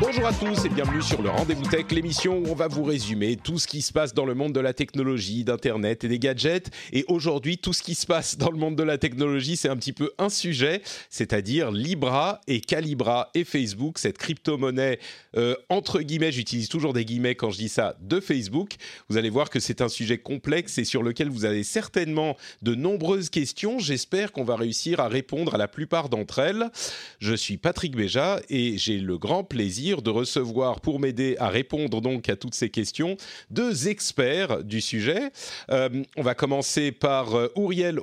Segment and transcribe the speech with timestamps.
[0.00, 3.36] Bonjour à tous et bienvenue sur le Rendez-vous Tech, l'émission où on va vous résumer
[3.36, 6.70] tout ce qui se passe dans le monde de la technologie, d'Internet et des gadgets.
[6.92, 9.76] Et aujourd'hui, tout ce qui se passe dans le monde de la technologie, c'est un
[9.76, 14.98] petit peu un sujet, c'est-à-dire Libra et Calibra et Facebook, cette crypto-monnaie
[15.36, 18.74] euh, entre guillemets, j'utilise toujours des guillemets quand je dis ça, de Facebook.
[19.08, 22.74] Vous allez voir que c'est un sujet complexe et sur lequel vous avez certainement de
[22.74, 23.78] nombreuses questions.
[23.78, 26.70] J'espère qu'on va réussir à répondre à la plupart d'entre elles.
[27.18, 32.00] Je suis Patrick Béja et j'ai le grand plaisir de recevoir pour m'aider à répondre
[32.00, 33.16] donc à toutes ces questions
[33.50, 35.30] deux experts du sujet.
[35.70, 38.00] Euh, on va commencer par euh, Ouriel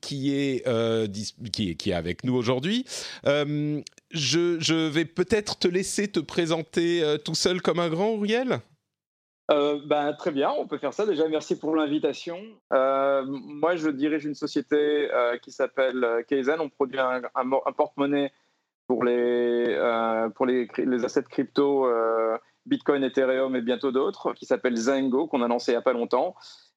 [0.00, 0.66] qui est,
[1.52, 2.84] qui est, qui est avec nous aujourd'hui
[4.12, 8.60] je, vais peut-être te laisser te présenter euh, tout seul comme un grand, Uriel
[9.50, 11.04] euh, ben, très bien, on peut faire ça.
[11.04, 12.38] Déjà, merci pour l'invitation.
[12.72, 15.10] Euh, moi, je dirige une société
[15.42, 16.60] qui s'appelle Kaizen.
[16.60, 17.20] On produit un,
[17.76, 18.32] porte-monnaie
[18.92, 19.78] pour les,
[20.34, 21.88] pour les, les assets crypto,
[22.66, 25.94] Bitcoin, Ethereum et bientôt d'autres, qui s'appelle Zengo, qu'on a lancé il n'y a pas
[25.94, 26.34] longtemps.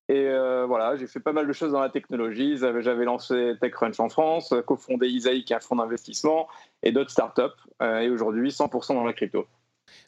[0.07, 2.57] Et euh, voilà, j'ai fait pas mal de choses dans la technologie.
[2.57, 6.47] J'avais lancé TechCrunch en France, cofondé Isaïe, qui est un fonds d'investissement,
[6.83, 7.41] et d'autres startups.
[7.81, 9.45] Euh, et aujourd'hui, 100% dans la crypto.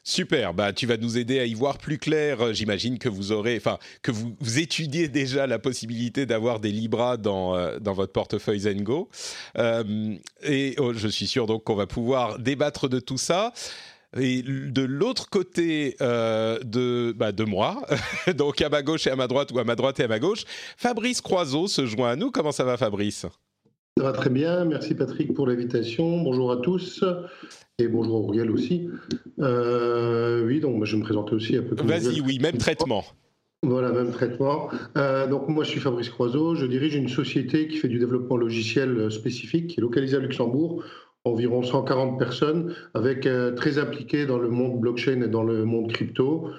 [0.04, 2.54] Super, bah, tu vas nous aider à y voir plus clair.
[2.54, 7.54] J'imagine que vous aurez, enfin, que vous, étudiez déjà la possibilité d'avoir des Libras dans,
[7.54, 9.08] euh, dans votre portefeuille Zengo.
[9.56, 13.52] et oh, je suis sûr donc qu'on va pouvoir débattre de tout ça.
[14.16, 17.86] Et de l'autre côté euh, de, bah, de moi,
[18.36, 20.18] donc à ma gauche et à ma droite, ou à ma droite et à ma
[20.18, 20.44] gauche,
[20.78, 22.30] Fabrice Croiseau se joint à nous.
[22.30, 23.26] Comment ça va, Fabrice?
[23.98, 24.64] Ça va très bien.
[24.64, 26.22] Merci, Patrick, pour l'invitation.
[26.22, 27.02] Bonjour à tous.
[27.80, 28.88] Et bonjour Auriel aussi.
[29.40, 31.74] Euh, oui, donc je vais me présenter aussi un peu.
[31.74, 33.02] Vas-y, oui, même traitement.
[33.64, 34.68] Voilà, même traitement.
[34.96, 36.54] Euh, donc moi, je suis Fabrice Croiseau.
[36.54, 40.84] Je dirige une société qui fait du développement logiciel spécifique, qui est localisée à Luxembourg
[41.24, 45.92] environ 140 personnes, avec euh, très impliquées dans le monde blockchain et dans le monde
[45.92, 46.50] crypto,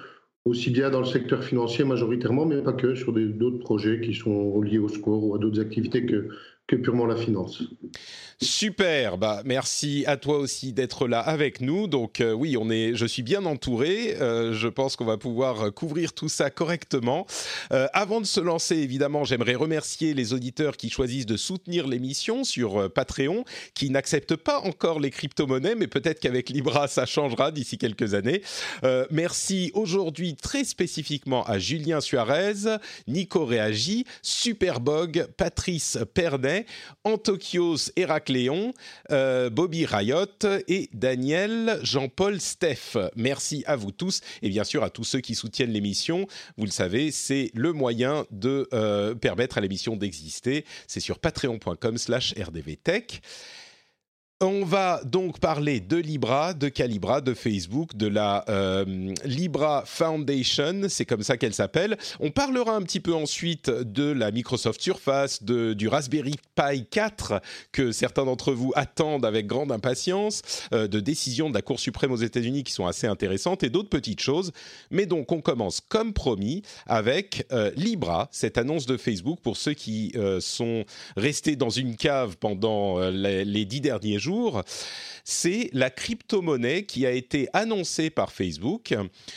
[0.44, 4.62] aussi bien dans le secteur financier majoritairement, mais pas que, sur d'autres projets qui sont
[4.62, 6.28] liés au score ou à d'autres activités que,
[6.70, 7.64] que purement la finance.
[8.42, 11.88] Super, bah merci à toi aussi d'être là avec nous.
[11.88, 14.16] Donc euh, oui, on est, je suis bien entouré.
[14.22, 17.28] Euh, je pense qu'on va pouvoir couvrir tout ça correctement.
[17.74, 22.46] Euh, avant de se lancer, évidemment, j'aimerais remercier les auditeurs qui choisissent de soutenir l'émission
[22.46, 23.44] sur Patreon,
[23.74, 28.42] qui n'acceptent pas encore les crypto-monnaies, mais peut-être qu'avec Libra ça changera d'ici quelques années.
[29.12, 36.59] merci aujourd'hui très spécifiquement à Julien Suarez, Nico Réagi, Superbog, Patrice Pernet,
[37.04, 38.74] Antokios Héraclès Léon,
[39.12, 42.96] euh, Bobby Riot et Daniel Jean-Paul Steff.
[43.16, 46.28] Merci à vous tous et bien sûr à tous ceux qui soutiennent l'émission.
[46.58, 50.64] Vous le savez, c'est le moyen de euh, permettre à l'émission d'exister.
[50.88, 53.22] C'est sur patreon.com slash rdvtech.
[54.42, 60.84] On va donc parler de Libra, de Calibra, de Facebook, de la euh, Libra Foundation,
[60.88, 61.98] c'est comme ça qu'elle s'appelle.
[62.22, 67.42] On parlera un petit peu ensuite de la Microsoft Surface, de, du Raspberry Pi 4
[67.74, 70.42] que certains d'entre vous attendent avec grande impatience,
[70.72, 73.90] euh, de décisions de la Cour suprême aux États-Unis qui sont assez intéressantes et d'autres
[73.90, 74.54] petites choses.
[74.90, 79.74] Mais donc on commence comme promis avec euh, Libra, cette annonce de Facebook pour ceux
[79.74, 80.86] qui sont
[81.18, 84.29] restés dans une cave pendant les, les dix derniers jours
[85.30, 88.96] c'est la crypto-monnaie qui a été annoncée par Facebook.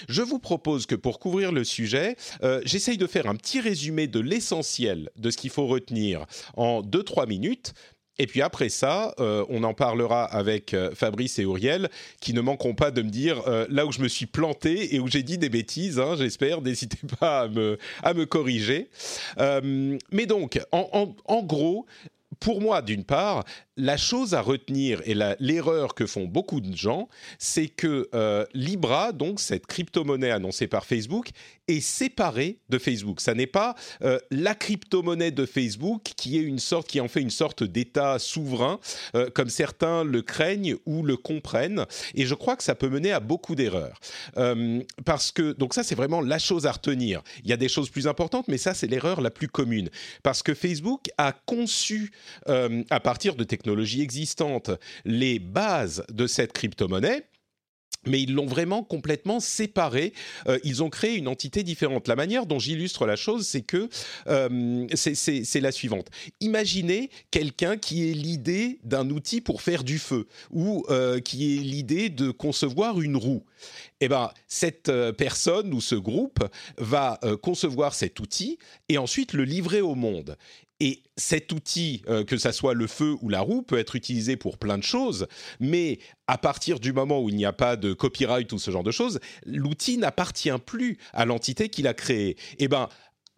[0.08, 4.06] Je vous propose que pour couvrir le sujet, euh, j'essaye de faire un petit résumé
[4.06, 6.24] de l'essentiel de ce qu'il faut retenir
[6.56, 7.74] en 2-3 minutes.
[8.18, 12.40] Et puis après ça, euh, on en parlera avec euh, Fabrice et Uriel, qui ne
[12.40, 15.36] manqueront pas de me dire là où je me suis planté et où j'ai dit
[15.36, 15.98] des bêtises.
[15.98, 17.48] Hein, j'espère, n'hésitez pas
[18.02, 18.88] à me corriger.
[19.38, 21.86] mais donc, en gros,
[22.42, 23.44] pour moi, d'une part,
[23.76, 29.12] la chose à retenir et l'erreur que font beaucoup de gens, c'est que euh, Libra,
[29.12, 31.30] donc cette crypto-monnaie annoncée par Facebook,
[31.68, 33.20] est séparée de Facebook.
[33.20, 37.22] Ça n'est pas euh, la crypto-monnaie de Facebook qui est une sorte, qui en fait
[37.22, 38.78] une sorte d'État souverain,
[39.14, 41.86] euh, comme certains le craignent ou le comprennent.
[42.14, 44.00] Et je crois que ça peut mener à beaucoup d'erreurs.
[45.04, 47.22] parce que, donc ça, c'est vraiment la chose à retenir.
[47.44, 49.88] Il y a des choses plus importantes, mais ça, c'est l'erreur la plus commune.
[50.22, 52.12] Parce que Facebook a conçu,
[52.46, 53.61] à partir de technologies
[54.00, 54.70] existantes,
[55.04, 57.26] les bases de cette crypto-monnaie
[58.06, 60.12] mais ils l'ont vraiment complètement séparé.
[60.48, 62.08] Euh, ils ont créé une entité différente.
[62.08, 63.88] La manière dont j'illustre la chose, c'est que
[64.26, 66.08] euh, c'est la suivante.
[66.40, 71.60] Imaginez quelqu'un qui ait l'idée d'un outil pour faire du feu ou euh, qui ait
[71.60, 73.44] l'idée de concevoir une roue.
[74.00, 76.40] Eh ben, cette personne ou ce groupe
[76.78, 80.36] va concevoir cet outil et ensuite le livrer au monde.
[80.84, 84.34] Et cet outil, euh, que ça soit le feu ou la roue, peut être utilisé
[84.34, 85.28] pour plein de choses,
[85.60, 88.82] mais à partir du moment où il n'y a pas de copyright ou ce genre
[88.82, 92.36] de choses, l'outil n'appartient plus à l'entité qui l'a créé.
[92.58, 92.88] Eh ben,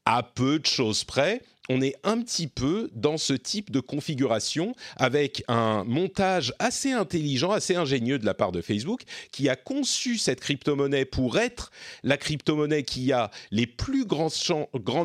[0.06, 4.75] à peu de choses près, on est un petit peu dans ce type de configuration
[4.97, 9.03] avec un montage assez intelligent, assez ingénieux de la part de Facebook,
[9.33, 11.71] qui a conçu cette crypto-monnaie pour être
[12.03, 14.33] la crypto-monnaie qui a les plus grandes,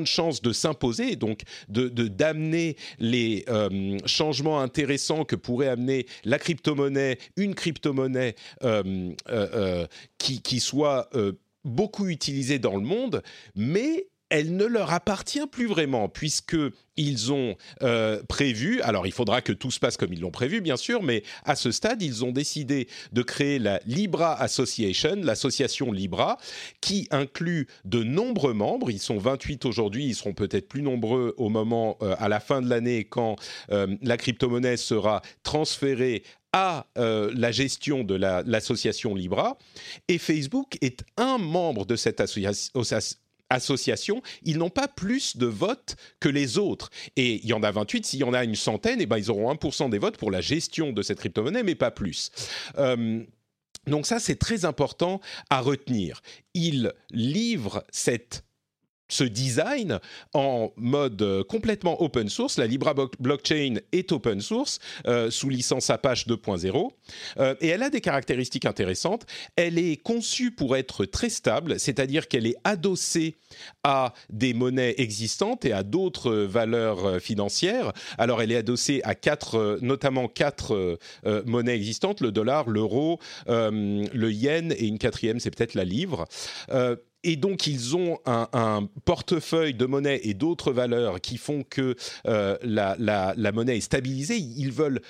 [0.05, 7.19] chances de s'imposer, donc de d'amener les euh, changements intéressants que pourrait amener la crypto-monnaie,
[7.37, 9.87] une crypto-monnaie euh, euh,
[10.17, 11.09] qui, qui soit
[11.63, 13.21] beaucoup utilisée dans le monde,
[13.55, 19.51] mais elle ne leur appartient plus vraiment, puisqu'ils ont euh, prévu, alors il faudra que
[19.51, 22.31] tout se passe comme ils l'ont prévu, bien sûr, mais à ce stade, ils ont
[22.31, 26.37] décidé de créer la Libra Association, l'association Libra,
[26.81, 28.91] qui inclut de nombreux membres.
[28.91, 32.61] Ils sont 28 aujourd'hui, ils seront peut-être plus nombreux au moment, euh, à la fin
[32.61, 33.35] de l'année, quand
[33.71, 39.59] euh, la crypto-monnaie sera transférée à la gestion de l'association Libra.
[40.07, 42.71] Et Facebook est un membre de cette association
[43.49, 46.89] associations, ils n'ont pas plus de votes que les autres.
[47.15, 49.17] Et il y en a 28, s'il y en a une centaine, et eh ben
[49.17, 52.31] ils auront 1% des votes pour la gestion de cette crypto-monnaie, mais pas plus.
[52.77, 53.23] Euh,
[53.87, 55.19] donc ça, c'est très important
[55.49, 56.21] à retenir.
[56.53, 58.43] Ils livrent cette
[59.09, 59.99] ce design
[60.33, 62.57] en mode euh, complètement open source.
[62.57, 66.91] La Libra blockchain est open source euh, sous licence Apache 2.0
[67.39, 69.25] euh, et elle a des caractéristiques intéressantes.
[69.55, 73.35] Elle est conçue pour être très stable, c'est-à-dire qu'elle est adossée
[73.83, 77.91] à des monnaies existantes et à d'autres valeurs financières.
[78.19, 80.99] Alors elle est adossée à quatre, notamment quatre
[81.45, 86.27] monnaies existantes le dollar, l'euro, le yen et une quatrième, c'est peut-être la livre
[87.23, 91.95] et donc ils ont un, portefeuille de monnaie et d'autres valeurs qui font que
[92.27, 94.37] euh, la, monnaie est stabilisée.
[94.37, 95.01] Ils veulent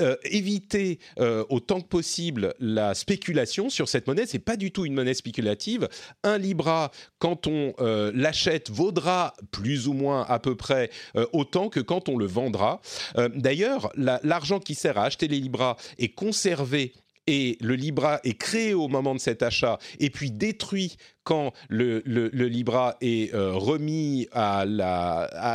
[0.00, 4.26] euh, éviter euh, autant que possible la spéculation sur cette monnaie.
[4.26, 5.88] C'est pas du tout une monnaie spéculative.
[6.24, 7.74] Un libra, quand on
[8.14, 10.90] l'achète, vaudra plus ou moins à peu près
[11.32, 12.80] autant que quand on le vendra.
[13.34, 16.92] D'ailleurs, l'argent qui sert à acheter les libras est conservé
[17.30, 22.02] et le Libra est créé au moment de cet achat et puis détruit quand le,
[22.32, 24.64] Libra est euh, remis à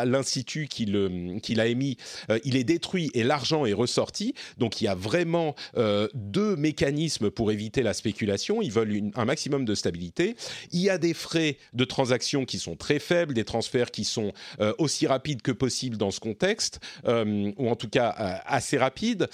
[0.05, 1.97] l'institut qui l'a émis,
[2.29, 4.35] euh, il est détruit et l'argent est ressorti.
[4.57, 8.61] Donc il y a vraiment euh, deux mécanismes pour éviter la spéculation.
[8.61, 10.37] Ils veulent un maximum de stabilité.
[10.71, 14.31] Il y a des frais de transaction qui sont très faibles, des transferts qui sont
[14.77, 18.09] aussi rapides que possible dans ce contexte, ou en tout cas
[18.45, 19.27] assez rapides.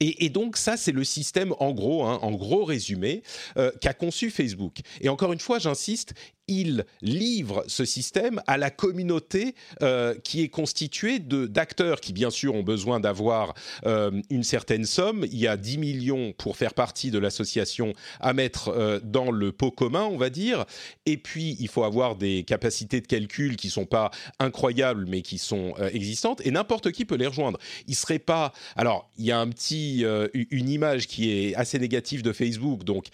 [0.00, 3.22] Et, donc ça, c'est le système en gros, hein, en gros résumé,
[3.56, 4.78] euh, qu'a conçu Facebook.
[5.00, 6.14] Et encore une fois, j'insiste,
[6.48, 12.54] il livre ce système à la communauté euh, qui est constituée d'acteurs qui, bien sûr,
[12.54, 13.54] ont besoin d'avoir
[13.84, 15.26] euh, une certaine somme.
[15.30, 19.50] Il y a 10 millions pour faire partie de l'association à mettre euh, dans le
[19.52, 20.64] pot commun, on va dire.
[21.04, 25.38] Et puis, il faut avoir des capacités de calcul qui sont pas incroyables, mais qui
[25.38, 26.40] sont existantes.
[26.44, 27.58] Et n'importe qui peut les rejoindre.
[27.88, 28.52] Il serait pas.
[28.76, 30.04] Alors, il y a un petit,
[30.34, 33.06] une image qui est assez négative de Facebook, donc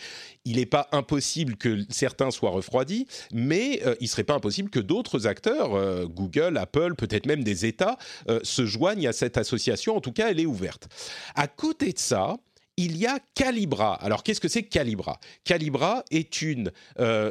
[0.45, 4.81] il n'est pas impossible que certains soient refroidis mais euh, il serait pas impossible que
[4.81, 7.97] d'autres acteurs, euh, Google, Apple, peut-être même des États,
[8.29, 9.97] euh, se joignent à cette association.
[9.97, 10.89] En tout cas, elle est ouverte.
[11.35, 12.37] À côté de ça,
[12.79, 13.95] il y a Calibra.
[13.95, 15.21] Alors, qu'est-ce que c'est Calibra?
[15.45, 16.73] Calibra est une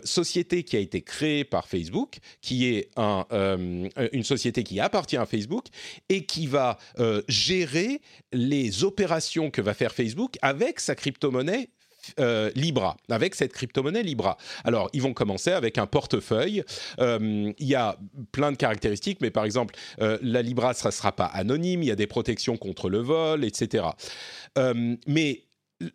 [0.03, 5.65] société qui a été créée par Facebook, qui est une société qui appartient à Facebook
[6.09, 6.77] et qui va
[7.27, 8.01] gérer
[8.31, 11.69] les opérations que va faire Facebook avec sa crypto-monnaie
[12.19, 14.37] euh, Libra, avec cette crypto-monnaie Libra.
[14.63, 16.63] Alors, ils vont commencer avec un portefeuille.
[16.99, 17.97] Euh, il y a
[18.31, 21.91] plein de caractéristiques, mais par exemple, euh, la Libra, ne sera pas anonyme, il y
[21.91, 23.85] a des protections contre le vol, etc.
[25.07, 25.43] mais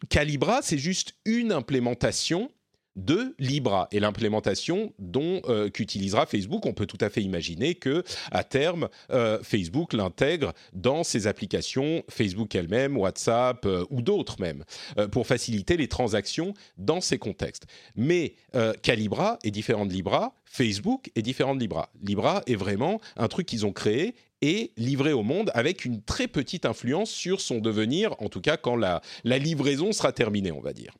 [0.08, 2.50] Calibra, c'est juste une implémentation
[2.97, 6.67] de Libra et l'implémentation dont euh, qu'utilisera Facebook.
[6.67, 12.03] On peut tout à fait imaginer que à terme euh, Facebook l'intègre dans ses applications
[12.09, 14.65] Facebook elle-même, WhatsApp euh, ou d'autres même
[15.12, 17.67] pour faciliter les transactions dans ces contextes.
[17.95, 18.35] Mais
[18.83, 21.91] Calibra est différent de Libra, Facebook est différent de Libra.
[22.03, 26.29] Libra est vraiment un truc qu'ils ont créé et livré au monde avec une très
[26.29, 30.61] petite influence sur son devenir, en tout cas quand la, la livraison sera terminée, on
[30.61, 30.93] va dire.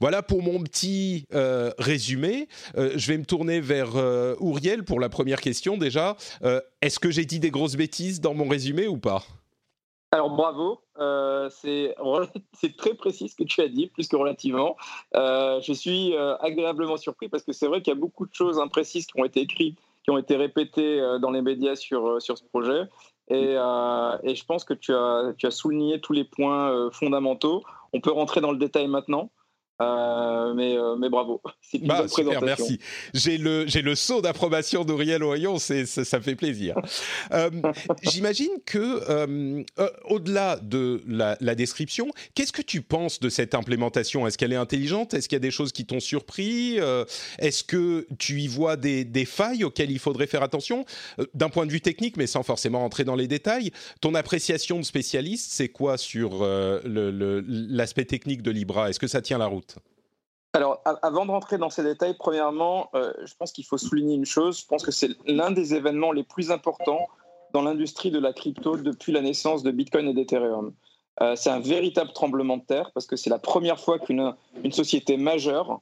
[0.00, 2.48] Voilà pour mon petit euh, résumé.
[2.76, 6.16] Euh, je vais me tourner vers euh, Ouriel pour la première question déjà.
[6.80, 9.22] Est-ce que j'ai dit des grosses bêtises dans mon résumé ou pas?
[10.10, 10.80] Alors bravo,
[11.50, 14.76] c'est très précis ce que tu as dit, plus que relativement.
[15.14, 19.06] je suis agréablement surpris parce que c'est vrai qu'il y a beaucoup de choses imprécises
[19.06, 22.82] qui ont été écrites, qui ont été répétées dans les médias sur, sur ce projet.
[23.28, 27.62] Et, et, je pense que tu as, tu as souligné tous les points fondamentaux.
[27.92, 29.30] On peut rentrer dans le détail maintenant.
[29.82, 31.40] Euh, mais, euh, mais bravo.
[31.82, 32.78] Bah, super, merci.
[33.14, 36.76] J'ai le, j'ai le saut d'approbation d'Auriel Oyon, c'est, ça, ça, fait plaisir.
[37.32, 37.50] Euh,
[38.02, 39.64] j'imagine que,
[40.04, 44.26] au-delà de la, la, description, qu'est-ce que tu penses de cette implémentation?
[44.26, 45.14] Est-ce qu'elle est intelligente?
[45.14, 46.78] Est-ce qu'il y a des choses qui t'ont surpris?
[47.38, 50.84] Est-ce que tu y vois des, des, failles auxquelles il faudrait faire attention?
[51.32, 53.70] D'un point de vue technique, mais sans forcément entrer dans les détails,
[54.00, 58.90] ton appréciation de spécialiste, c'est quoi sur le, l'aspect technique de Libra?
[58.90, 59.71] Est-ce que ça tient la route?
[60.54, 64.26] Alors, avant de rentrer dans ces détails, premièrement, euh, je pense qu'il faut souligner une
[64.26, 64.60] chose.
[64.60, 67.08] Je pense que c'est l'un des événements les plus importants
[67.54, 70.74] dans l'industrie de la crypto depuis la naissance de Bitcoin et d'Ethereum.
[71.22, 74.72] Euh, c'est un véritable tremblement de terre parce que c'est la première fois qu'une une
[74.72, 75.80] société majeure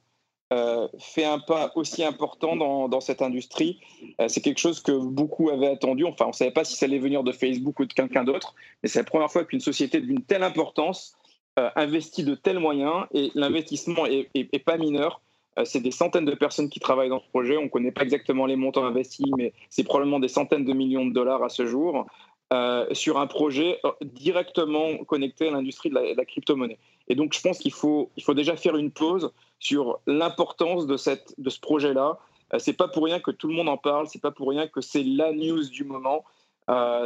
[0.53, 3.79] euh, fait un pas aussi important dans, dans cette industrie.
[4.27, 6.05] c'est quelque chose que beaucoup avaient attendu.
[6.05, 8.53] Enfin, on ne savait pas si ça allait venir de Facebook ou de quelqu'un d'autre,
[8.83, 11.17] mais c'est la première fois qu'une société d'une telle importance
[11.57, 15.21] investi de tels moyens et l'investissement est, pas mineur.
[15.57, 17.57] Euh, c'est des centaines de personnes qui travaillent dans ce projet.
[17.57, 21.05] On ne connaît pas exactement les montants investis, mais c'est probablement des centaines de millions
[21.05, 22.05] de dollars à ce jour
[22.53, 26.79] euh, sur un projet directement connecté à l'industrie de la, crypto-monnaie.
[27.07, 30.97] Et donc, je pense qu'il faut, il faut déjà faire une pause sur l'importance de,
[30.97, 32.17] cette, de ce projet-là.
[32.57, 34.07] c'est pas pour rien que tout le monde en parle.
[34.07, 36.23] C'est pas pour rien que c'est la news du moment.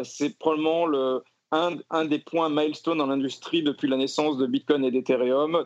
[0.03, 4.91] c'est probablement le, un, des points milestone dans l'industrie depuis la naissance de Bitcoin et
[4.91, 5.65] d'Ethereum.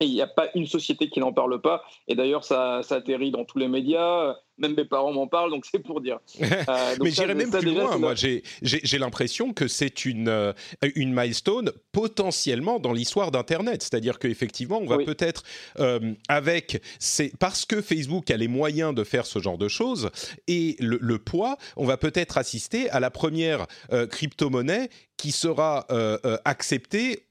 [0.00, 1.82] Il n'y a pas une société qui n'en parle pas.
[2.06, 4.36] Et d'ailleurs, ça, ça, atterrit dans tous les médias.
[4.58, 6.18] Même mes parents m'en parlent, donc c'est pour dire.
[6.68, 7.96] Euh, Mais j'irais même plus loin.
[7.96, 10.52] Moi, j'ai l'impression que c'est une, euh,
[10.94, 13.82] une milestone potentiellement dans l'histoire d'Internet.
[13.82, 15.44] C'est-à-dire qu'effectivement, on va peut-être,
[15.78, 16.82] euh, avec.
[17.38, 20.10] Parce que Facebook a les moyens de faire ce genre de choses
[20.48, 23.66] et le, le poids, on va peut-être assister à la première
[24.10, 25.86] crypto-monnaie qui sera
[26.44, 27.25] acceptée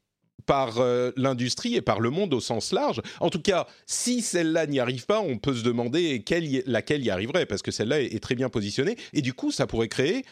[0.46, 3.02] par euh, l'industrie et par le monde au sens large.
[3.20, 6.24] En tout cas, si celle-là n'y arrive pas, on peut se demander
[6.66, 8.98] laquelle y arriverait, parce que celle-là est, très bien positionnée.
[9.14, 10.24] Et du coup, ça pourrait créer,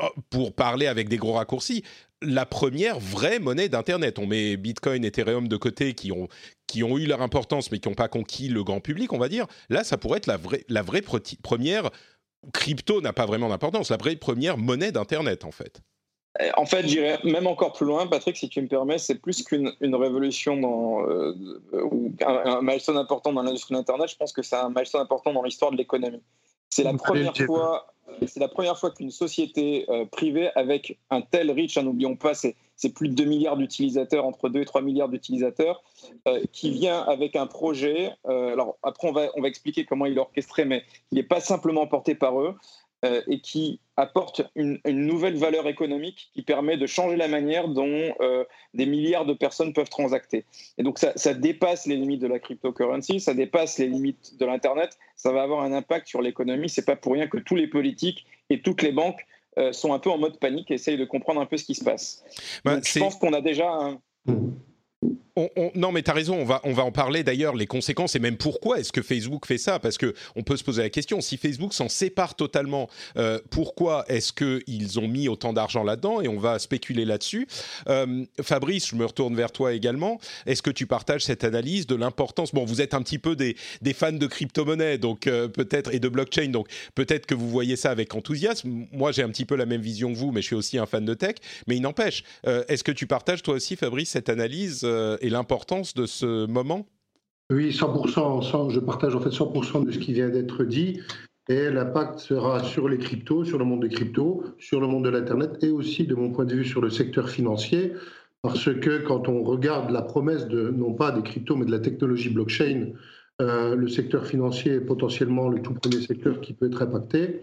[0.00, 1.84] oh, pour parler avec des gros raccourcis,
[2.22, 4.18] la première vraie monnaie d'Internet.
[4.18, 6.28] On met Bitcoin, Ethereum de côté, qui ont,
[6.66, 9.28] qui ont eu leur importance, mais qui n'ont pas conquis le grand public, on va
[9.28, 9.46] dire.
[9.70, 11.02] Là, ça pourrait être la vraie, la vraie
[11.42, 11.90] première...
[12.54, 15.82] Crypto n'a pas vraiment d'importance, la vraie première monnaie d'Internet, en fait.
[16.56, 19.72] En fait, j'irais même encore plus loin, Patrick, si tu me permets, c'est plus qu'une
[19.80, 21.34] révolution dans, euh,
[21.72, 25.42] ou un, milestone important dans l'industrie d'Internet, je pense que c'est un milestone important dans
[25.42, 26.22] l'histoire de l'économie.
[26.70, 27.92] C'est la, première fois,
[28.24, 32.34] c'est la première fois qu'une société euh, privée avec un tel reach, hein, n'oublions pas,
[32.34, 32.54] c'est,
[32.94, 35.82] plus de 2 milliards d'utilisateurs, entre 2 et 3 milliards d'utilisateurs,
[36.28, 38.12] euh, qui vient avec un projet.
[38.26, 41.40] alors après, on va, on va expliquer comment il est orchestré, mais il n'est pas
[41.40, 42.54] simplement porté par eux.
[43.04, 48.12] Euh, et qui apporte une, nouvelle valeur économique qui permet de changer la manière dont
[48.20, 48.42] euh,
[48.74, 50.44] des milliards de personnes peuvent transacter.
[50.78, 54.44] Et donc ça, ça, dépasse les limites de la cryptocurrency, ça dépasse les limites de
[54.44, 56.68] l'Internet, ça va avoir un impact sur l'économie.
[56.68, 59.24] C'est pas pour rien que tous les politiques et toutes les banques
[59.58, 61.76] euh, sont un peu en mode panique et essayent de comprendre un peu ce qui
[61.76, 62.24] se passe.
[62.64, 64.00] Bah, je pense qu'on a déjà un...
[65.74, 68.18] Non, mais tu as raison, on va, on va en parler d'ailleurs, les conséquences et
[68.18, 71.36] même pourquoi est-ce que Facebook fait ça Parce qu'on peut se poser la question, si
[71.36, 76.38] Facebook s'en sépare totalement, euh, pourquoi est-ce qu'ils ont mis autant d'argent là-dedans Et on
[76.38, 77.46] va spéculer là-dessus.
[77.88, 80.20] Euh, Fabrice, je me retourne vers toi également.
[80.46, 82.52] Est-ce que tu partages cette analyse de l'importance?
[82.52, 86.08] Bon, vous êtes un petit peu des, des fans de crypto-monnaie euh, peut-être et de
[86.08, 88.86] blockchain, donc peut-être que vous voyez ça avec enthousiasme.
[88.92, 90.86] Moi, j'ai un petit peu la même vision que vous, mais je suis aussi un
[90.86, 91.36] fan de tech.
[91.66, 94.86] Mais il n'empêche, est-ce que tu partages toi aussi, Fabrice, cette analyse
[95.30, 96.86] l'importance de ce moment?
[97.50, 101.00] Oui, 100%, je partage en fait 100% de ce qui vient d'être dit.
[101.48, 105.08] Et l'impact sera sur les cryptos, sur le monde des cryptos, sur le monde de
[105.08, 107.94] l'Internet et aussi, de mon point de vue, sur le secteur financier.
[108.42, 111.80] Parce que quand on regarde la promesse de, non pas des cryptos, mais de la
[111.80, 112.92] technologie blockchain,
[113.40, 117.42] euh, le secteur financier est potentiellement le tout premier secteur qui peut être impacté.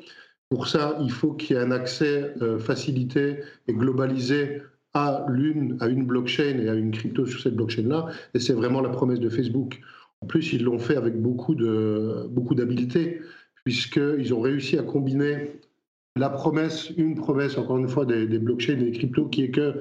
[0.50, 4.62] Pour ça, il faut qu'il y ait un accès euh, facilité et globalisé
[4.96, 8.08] à l'une, à une blockchain et à une crypto sur cette blockchain-là.
[8.34, 9.80] Et c'est vraiment la promesse de Facebook.
[10.22, 13.20] En plus, ils l'ont fait avec beaucoup de beaucoup d'habileté,
[13.66, 15.60] puisqu'ils ont réussi à combiner
[16.16, 19.74] la promesse, une promesse, encore une fois, des, blockchains et des cryptos, qui est que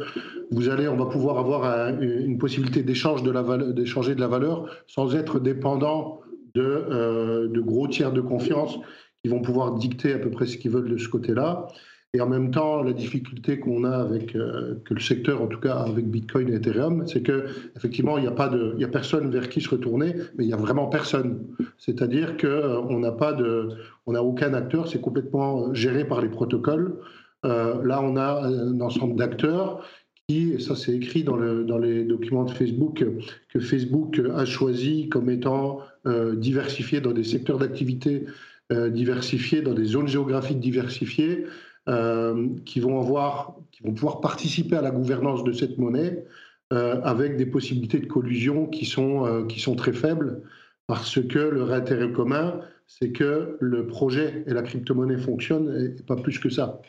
[0.50, 4.68] vous allez, on va pouvoir avoir une possibilité d'échange de la d'échanger de la valeur
[4.88, 6.20] sans être dépendant
[6.54, 8.78] de, euh, de gros tiers de confiance
[9.22, 11.68] qui vont pouvoir dicter à peu près ce qu'ils veulent de ce côté-là.
[12.14, 15.58] Et en même temps, la difficulté qu'on a avec euh, que le secteur, en tout
[15.58, 18.84] cas avec Bitcoin et Ethereum, c'est que effectivement, il n'y a pas de, il y
[18.84, 21.40] a personne vers qui se retourner, mais il y a vraiment personne.
[21.76, 23.70] C'est-à-dire que euh, on n'a pas de,
[24.06, 27.00] on n'a aucun acteur, c'est complètement géré par les protocoles.
[27.44, 29.84] Euh, là, on a un ensemble d'acteurs
[30.28, 33.04] qui, et ça c'est écrit dans, le, dans, les documents de Facebook,
[33.52, 38.26] que Facebook a choisi comme étant euh, diversifié dans des secteurs d'activité
[38.70, 41.44] diversifiés, dans des zones géographiques diversifiées.
[41.86, 46.24] Euh, qui, vont avoir, qui vont pouvoir participer à la gouvernance de cette monnaie
[46.72, 50.40] euh, avec des possibilités de collusion qui sont, euh, qui sont très faibles
[50.86, 56.16] parce que leur intérêt commun, c'est que le projet et la crypto-monnaie fonctionnent et pas
[56.16, 56.80] plus que ça.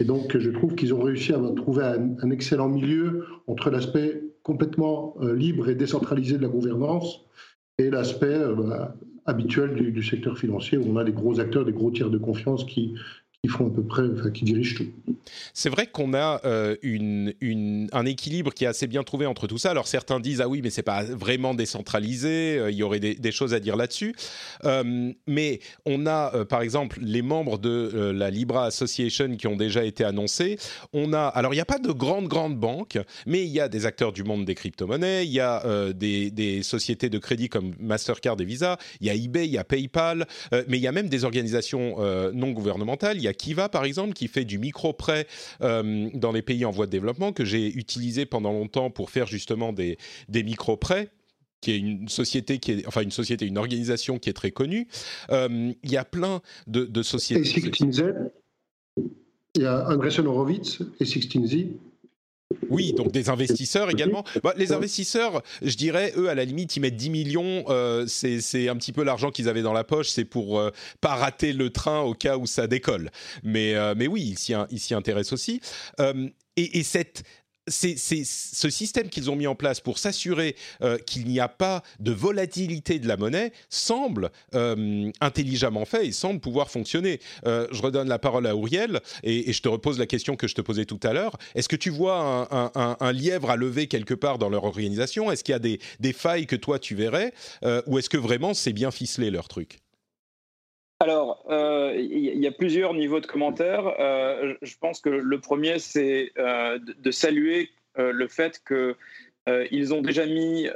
[0.00, 5.14] Et donc, je trouve qu'ils ont réussi à trouver un, excellent milieu entre l'aspect complètement
[5.20, 7.20] libre et décentralisé de la gouvernance
[7.78, 8.96] et l'aspect bah,
[9.26, 12.18] habituel du, du, secteur financier où on a des gros acteurs, des gros tiers de
[12.18, 12.94] confiance qui,
[13.42, 15.14] qui font à peu près, qui dirigent tout.
[15.52, 16.76] C'est vrai qu'on a euh,
[17.92, 19.72] un équilibre qui est assez bien trouvé entre tout ça.
[19.72, 22.58] Alors certains disent ah oui, mais c'est pas vraiment décentralisé.
[22.58, 24.14] Euh, il y aurait des, choses à dire là-dessus.
[24.64, 29.84] Euh, mais on a par exemple les membres de la Libra Association qui ont déjà
[29.84, 30.56] été annoncés.
[30.92, 33.68] On a alors il n'y a pas de grandes grandes banques, mais il y a
[33.68, 35.24] des acteurs du monde des crypto-monnaies.
[35.24, 38.78] Il y a des, sociétés de crédit comme Mastercard et Visa.
[39.00, 40.26] Il y a eBay, il y a PayPal,
[40.68, 41.96] mais il y a même des organisations
[42.32, 43.18] non gouvernementales.
[43.32, 45.26] Kiva, par exemple, qui fait du micro-prêt
[45.62, 49.26] euh, dans les pays en voie de développement, que j'ai utilisé pendant longtemps pour faire
[49.26, 49.98] justement des,
[50.28, 51.10] des micro-prêts
[51.60, 54.88] qui est une société qui est enfin une société une organisation qui est très connue.
[55.30, 57.48] Euh, il y a plein de, sociétés.
[57.48, 58.30] Et 16Z
[59.54, 61.68] il y a Andresen Horowitz et 16Z
[62.68, 64.24] oui, donc des investisseurs également.
[64.42, 67.64] Bah, les investisseurs, je dirais, eux, à la limite, ils mettent 10 millions.
[67.68, 70.08] Euh, c'est un petit peu l'argent qu'ils avaient dans la poche.
[70.08, 73.10] C'est pour euh, pas rater le train au cas où ça décolle.
[73.42, 74.34] Mais, euh, mais oui,
[74.70, 75.60] ils s'y intéressent aussi.
[76.56, 77.24] et, et cette
[77.66, 81.82] c'est ce système qu'ils ont mis en place pour s'assurer euh, qu'il n'y a pas
[82.00, 87.20] de volatilité de la monnaie semble euh, intelligemment fait et semble pouvoir fonctionner.
[87.46, 90.54] Euh, je redonne la parole à Auriel et, je te repose la question que je
[90.54, 91.36] te posais tout à l'heure.
[91.54, 95.30] Est-ce que tu vois un, lièvre à lever quelque part dans leur organisation?
[95.30, 97.32] Est-ce qu'il y a des, des, failles que toi tu verrais?
[97.86, 99.81] Ou est-ce que vraiment c'est bien ficelé leur truc?
[101.02, 103.92] Alors, euh, il y a plusieurs niveaux de commentaires.
[103.98, 110.24] Euh, je pense que le premier, c'est euh, de saluer le fait qu'ils ont déjà
[110.24, 110.68] mis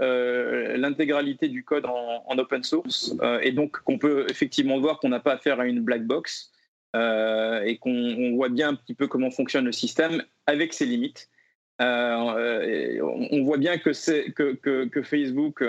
[0.77, 5.33] l'intégralité du code en, open source et donc qu'on peut effectivement voir qu'on n'a pas
[5.33, 6.53] affaire à une black box
[6.95, 11.31] et qu'on voit bien un petit peu comment fonctionne le système avec ses limites.
[11.79, 13.93] on voit bien que,
[14.31, 15.65] que, que, Facebook,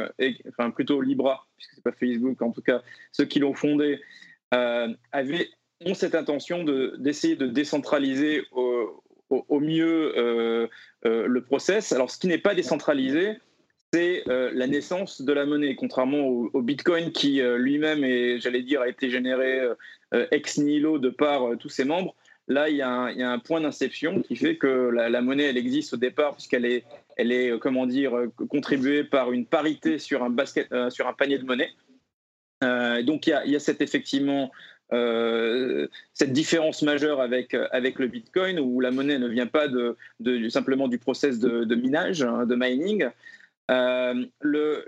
[0.50, 2.82] enfin plutôt Libra, puisque c'est pas Facebook, en tout cas
[3.13, 4.02] ceux qui l'ont fondé,
[4.51, 5.49] avaient,
[5.86, 6.63] ont cette intention
[6.97, 10.67] d'essayer de, décentraliser au, mieux euh,
[11.05, 11.91] euh, le process.
[11.91, 13.38] Alors, ce qui n'est pas décentralisé,
[13.93, 18.01] c'est la naissance de la monnaie, contrairement au, Bitcoin qui lui-même,
[18.38, 19.62] j'allais dire, a été généré
[20.31, 22.13] ex nihilo de par tous ses membres.
[22.49, 25.97] Là, il y, a un, point d'inception qui fait que la, monnaie, elle existe au
[25.97, 26.83] départ puisqu'elle est,
[27.15, 28.13] elle est, comment dire,
[28.49, 31.69] contribuée par une parité sur un, basket, sur un panier de monnaie.
[32.63, 34.52] Euh, donc il y a, cette, effectivement
[34.93, 39.96] euh, cette différence majeure avec, avec le Bitcoin où la monnaie ne vient pas de,
[40.50, 43.08] simplement du process de, minage, hein, de mining,
[43.69, 44.86] euh, le,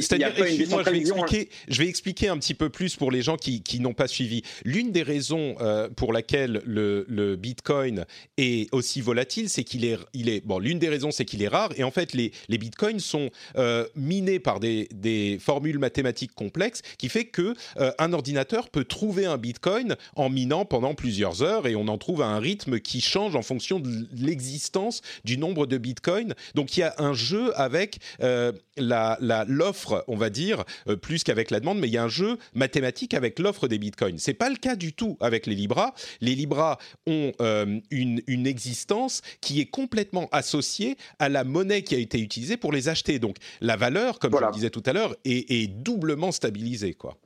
[0.00, 4.42] C'est-à-dire, je, vais expliquer, un petit peu plus pour les gens qui, n'ont pas suivi.
[4.64, 8.06] L'une des raisons euh, pour laquelle le, Bitcoin
[8.36, 11.48] est aussi volatile, c'est qu'il est, il est, bon, l'une des raisons, c'est qu'il est
[11.48, 11.70] rare.
[11.76, 16.82] Et en fait, les, les Bitcoins sont euh, minés par des, des, formules mathématiques complexes,
[16.98, 17.54] qui fait que
[17.98, 22.22] un ordinateur peut trouver un Bitcoin en minant pendant plusieurs heures, et on en trouve
[22.22, 26.34] à un rythme qui change en fonction de l'existence du nombre de Bitcoins.
[26.54, 31.60] Donc, il y a un jeu avec l'offre, on va dire, euh, plus qu'avec la
[31.60, 34.18] demande, mais il y a un jeu mathématique avec l'offre des bitcoins.
[34.18, 35.94] C'est pas le cas du tout avec les Libras.
[36.20, 41.94] Les Libras ont euh, une, une, existence qui est complètement associée à la monnaie qui
[41.94, 43.18] a été utilisée pour les acheter.
[43.18, 47.16] Donc la valeur, comme je le disais tout à l'heure, est, est, doublement stabilisée, quoi.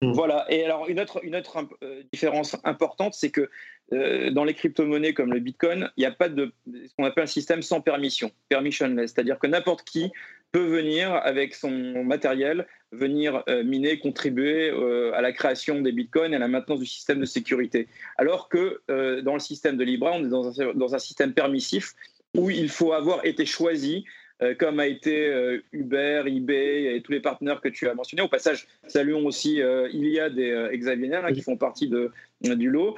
[0.00, 0.46] Voilà.
[0.48, 1.68] Et alors une autre, autre
[2.12, 3.50] différence importante, c'est que
[3.92, 7.24] euh, dans les crypto-monnaies comme le Bitcoin, il n'y a pas de ce qu'on appelle
[7.24, 10.12] un système sans permission, permissionless, c'est-à-dire que n'importe qui
[10.52, 14.70] peut venir avec son matériel venir miner, contribuer
[15.12, 17.86] à la création des bitcoins et à la maintenance du système de sécurité.
[18.16, 18.80] Alors que
[19.20, 21.92] dans le système de Libra, on est dans un, dans un système permissif
[22.34, 24.06] où il faut avoir été choisi
[24.40, 28.22] euh, comme a été euh, Uber, eBay et tous les partenaires que tu as mentionnés.
[28.22, 32.96] Au passage, saluons aussi euh, Iliad et Xavier hein, qui font partie de, du lot.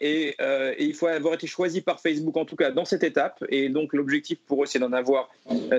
[0.00, 0.36] Et,
[0.78, 3.42] il faut avoir été choisi par Facebook, en tout cas dans cette étape.
[3.48, 5.30] Et donc, l'objectif pour eux, c'est d'en avoir,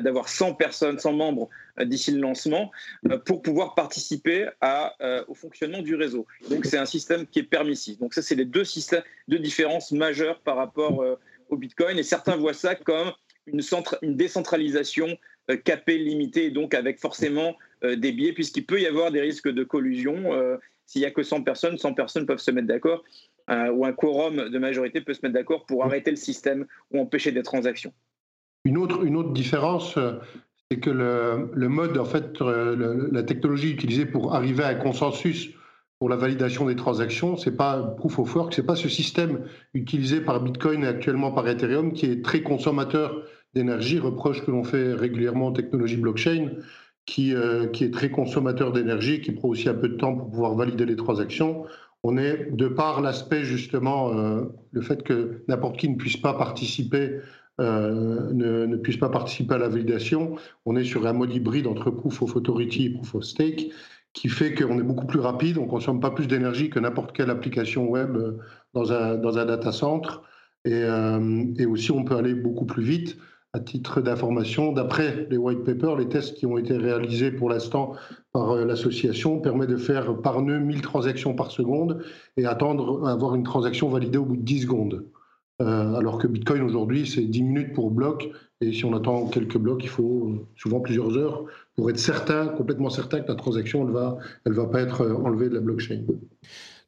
[0.01, 2.71] d'avoir 100 personnes, 100 membres d'ici le lancement
[3.25, 4.95] pour pouvoir participer à,
[5.27, 6.25] au fonctionnement du réseau.
[6.49, 7.99] Donc, c'est un système qui est permissif.
[7.99, 11.03] Donc, ça, c'est les deux, systèmes, deux différences majeures par rapport
[11.49, 11.97] au Bitcoin.
[11.97, 13.11] Et certains voient ça comme
[13.47, 13.61] une,
[14.01, 15.17] une décentralisation
[15.51, 19.21] euh, capée, limitée, et donc avec forcément euh, des biais, puisqu'il peut y avoir des
[19.21, 20.33] risques de collusion.
[20.33, 23.03] Euh, s'il n'y a que 100 personnes, 100 personnes peuvent se mettre d'accord,
[23.49, 27.31] ou un quorum de majorité peut se mettre d'accord pour arrêter le système ou empêcher
[27.31, 27.93] des transactions.
[28.63, 29.97] Une autre, une autre différence,
[30.69, 35.49] c'est que le, le, mode, en fait, la technologie utilisée pour arriver à un consensus
[35.99, 40.19] pour la validation des transactions, c'est pas proof of work, c'est pas ce système utilisé
[40.19, 44.93] par Bitcoin et actuellement par Ethereum qui est très consommateur d'énergie, reproche que l'on fait
[44.93, 46.51] régulièrement aux technologies blockchain,
[47.05, 50.29] qui, euh, qui est très consommateur d'énergie, qui prend aussi un peu de temps pour
[50.29, 51.65] pouvoir valider les transactions.
[52.03, 56.33] On est, de par l'aspect justement, euh, le fait que n'importe qui ne puisse pas
[56.33, 57.19] participer
[57.61, 60.35] euh, ne, ne, puisse pas participer à la validation.
[60.65, 63.71] On est sur un mode hybride entre Proof of Authority et Proof of Stake
[64.13, 67.31] qui fait qu'on est beaucoup plus rapide, on consomme pas plus d'énergie que n'importe quelle
[67.31, 68.15] application web
[68.75, 70.09] dans un, dans un data center.
[70.65, 70.83] Et,
[71.57, 73.17] et, aussi, on peut aller beaucoup plus vite.
[73.55, 77.93] À titre d'information, d'après les white papers, les tests qui ont été réalisés pour l'instant
[78.31, 82.03] par euh, l'association permettent de faire par nœud 1000 transactions par seconde
[82.35, 85.05] et attendre avoir une transaction validée au bout de 10 secondes.
[85.61, 88.29] Euh, alors que Bitcoin aujourd'hui, c'est 10 minutes pour bloc.
[88.59, 92.89] Et si on attend quelques blocs, il faut souvent plusieurs heures pour être certain, complètement
[92.89, 96.01] certain que la transaction, elle va, va pas être euh, enlevée de la blockchain.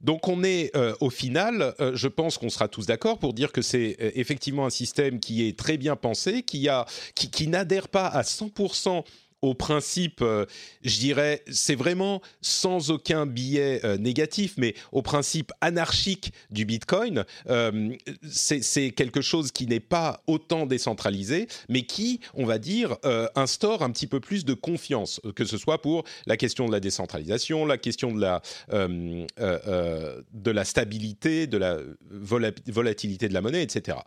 [0.06, 3.64] Donc on est euh, au final, je pense qu'on sera tous d'accord pour dire que
[3.64, 6.70] c'est effectivement un système qui est très bien pensé, qui,
[7.16, 9.04] qui n'adhère pas à 100%
[9.46, 10.46] au principe, euh,
[10.84, 17.26] je dirais, c'est vraiment sans aucun biais euh, négatif, mais au principe anarchique du Bitcoin,
[17.48, 17.94] euh,
[18.28, 22.98] c'est quelque chose qui n'est pas autant décentralisé, mais qui, on va dire,
[23.36, 26.80] instaure un petit peu plus de confiance, que ce soit pour la question de la
[26.80, 31.78] décentralisation, la question de la, de la stabilité, de la
[32.10, 33.98] volatilité de la monnaie, etc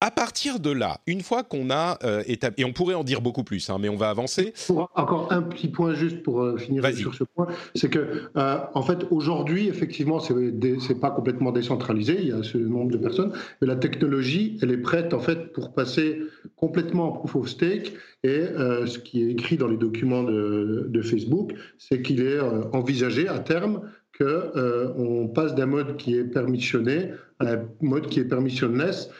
[0.00, 3.22] à partir de là, une fois qu'on a euh, établi, et on pourrait en dire
[3.22, 4.52] beaucoup plus, hein, mais on va avancer.
[4.94, 8.82] encore un petit point juste pour euh, finir sur ce point, c'est que euh, en
[8.82, 13.66] fait aujourd'hui, effectivement, c'est pas complètement décentralisé, il y a ce nombre de personnes, mais
[13.66, 16.20] la technologie, elle est prête en fait pour passer
[16.56, 17.94] complètement en proof of stake.
[18.22, 18.42] Et
[18.86, 22.40] ce qui est écrit dans les documents de, de Facebook, c'est qu'il est
[22.72, 23.82] envisagé à terme
[24.12, 29.10] que on passe d'un mode qui est permissionné à un mode qui est permissionless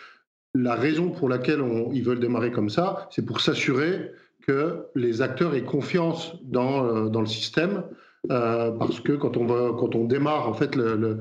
[0.57, 4.12] la raison pour laquelle ils veulent démarrer comme ça, c'est pour s'assurer
[4.47, 7.83] que les acteurs aient confiance dans, euh, dans le système,
[8.31, 11.19] euh, parce que quand on, va, quand on démarre, en fait, le,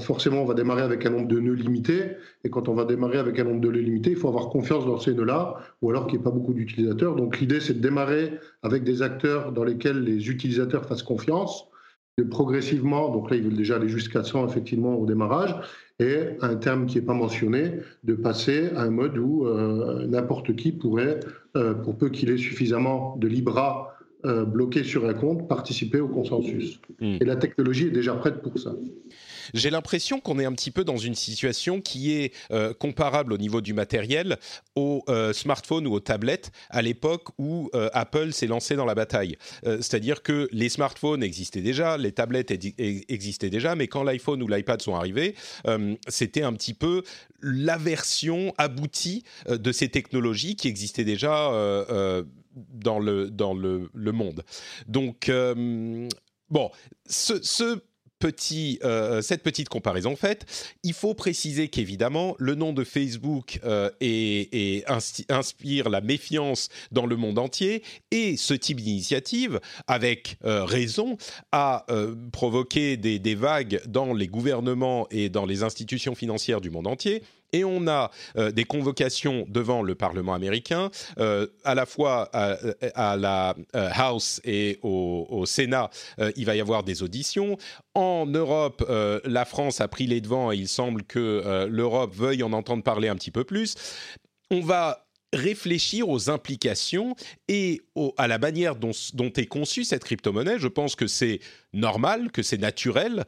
[0.00, 3.18] forcément, on va démarrer avec un nombre de nœuds limité, et quand on va démarrer
[3.18, 6.06] avec un nombre de nœuds limité, il faut avoir confiance dans ces nœuds-là, ou alors
[6.06, 7.16] qu'il n'y ait pas beaucoup d'utilisateurs.
[7.16, 11.68] Donc l'idée, c'est de démarrer avec des acteurs dans lesquels les utilisateurs fassent confiance,
[12.16, 15.54] de progressivement, donc là, ils veulent déjà aller jusqu'à 100 effectivement au démarrage,
[16.00, 20.56] et un terme qui n'est pas mentionné, de passer à un mode où euh, n'importe
[20.56, 21.20] qui pourrait,
[21.56, 23.94] euh, pour peu qu'il ait suffisamment de Libra
[24.26, 26.80] euh, bloqué sur un compte, participer au consensus.
[27.00, 27.18] Hmm.
[27.20, 28.74] Et la technologie est déjà prête pour ça.
[29.52, 33.38] J'ai l'impression qu'on est un petit peu dans une situation qui est euh, comparable au
[33.38, 34.38] niveau du matériel
[34.74, 38.94] aux euh, smartphones ou aux tablettes à l'époque où euh, Apple s'est lancé dans la
[38.94, 39.36] bataille.
[39.64, 44.80] C'est-à-dire que les smartphones existaient déjà, les tablettes existaient déjà, mais quand l'iPhone ou l'iPad
[44.80, 45.34] sont arrivés,
[46.08, 47.02] c'était un petit peu
[47.42, 51.50] la version aboutie de ces technologies qui existaient déjà
[52.54, 54.44] dans le, dans le, monde.
[54.86, 55.30] Donc,
[56.50, 56.70] bon,
[57.06, 57.80] ce
[58.18, 60.46] petit, euh, cette petite comparaison faite,
[60.82, 63.90] il faut préciser qu'évidemment, le nom de Facebook euh,
[65.28, 71.16] inspire la méfiance dans le monde entier et ce type d'initiative, avec euh, raison,
[71.52, 71.86] a
[72.32, 77.22] provoqué des vagues dans les gouvernements et dans les institutions financières du monde entier
[77.54, 83.16] et on a euh, des convocations devant le Parlement américain, euh, à la fois à,
[83.16, 85.90] la euh, House et au, Sénat,
[86.36, 87.56] il va y avoir des auditions.
[87.94, 88.84] En Europe,
[89.24, 93.08] la France a pris les devants et il semble que l'Europe veuille en entendre parler
[93.08, 93.74] un petit peu plus.
[94.50, 97.14] On va réfléchir aux implications
[97.48, 97.82] et
[98.16, 98.92] à la manière dont,
[99.36, 100.58] est conçue cette crypto-monnaie.
[100.58, 101.40] Je pense que c'est
[101.72, 103.24] normal, que c'est naturel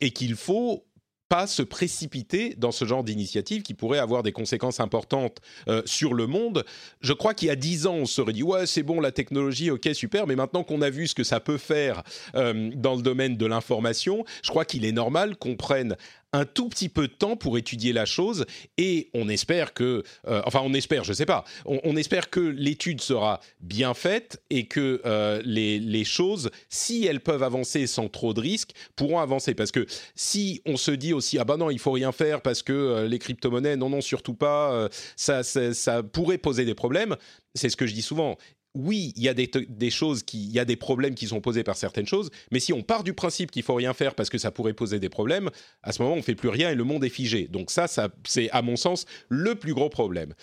[0.00, 0.86] et qu'il faut
[1.30, 5.38] pas se précipiter dans ce genre d'initiative qui pourrait avoir des conséquences importantes
[5.68, 6.64] euh, sur le monde.
[7.02, 9.12] Je crois qu'il y a dix ans, on se serait dit ouais c'est bon la
[9.12, 12.02] technologie, ok super, mais maintenant qu'on a vu ce que ça peut faire
[12.34, 15.96] euh, dans le domaine de l'information, je crois qu'il est normal qu'on prenne
[16.32, 18.46] un tout petit peu de temps pour étudier la chose
[18.78, 23.00] et on espère que, euh, enfin on espère, je sais pas, on, espère que l'étude
[23.00, 28.32] sera bien faite et que euh, les, les, choses, si elles peuvent avancer sans trop
[28.32, 29.54] de risques, pourront avancer.
[29.54, 32.62] Parce que si on se dit aussi ah ben non il faut rien faire parce
[32.62, 37.16] que euh, les crypto-monnaies, non non surtout pas, ça, ça pourrait poser des problèmes.
[37.54, 38.36] C'est ce que je dis souvent
[38.74, 41.64] oui, il y a des, choses qui, il y a des problèmes qui sont posés
[41.64, 44.38] par certaines choses, mais si on part du principe qu'il faut rien faire parce que
[44.38, 45.50] ça pourrait poser des problèmes,
[45.82, 47.48] à ce moment on fait plus rien et le monde est figé.
[47.48, 50.34] Donc ça, ça c'est à mon sens le plus gros problème.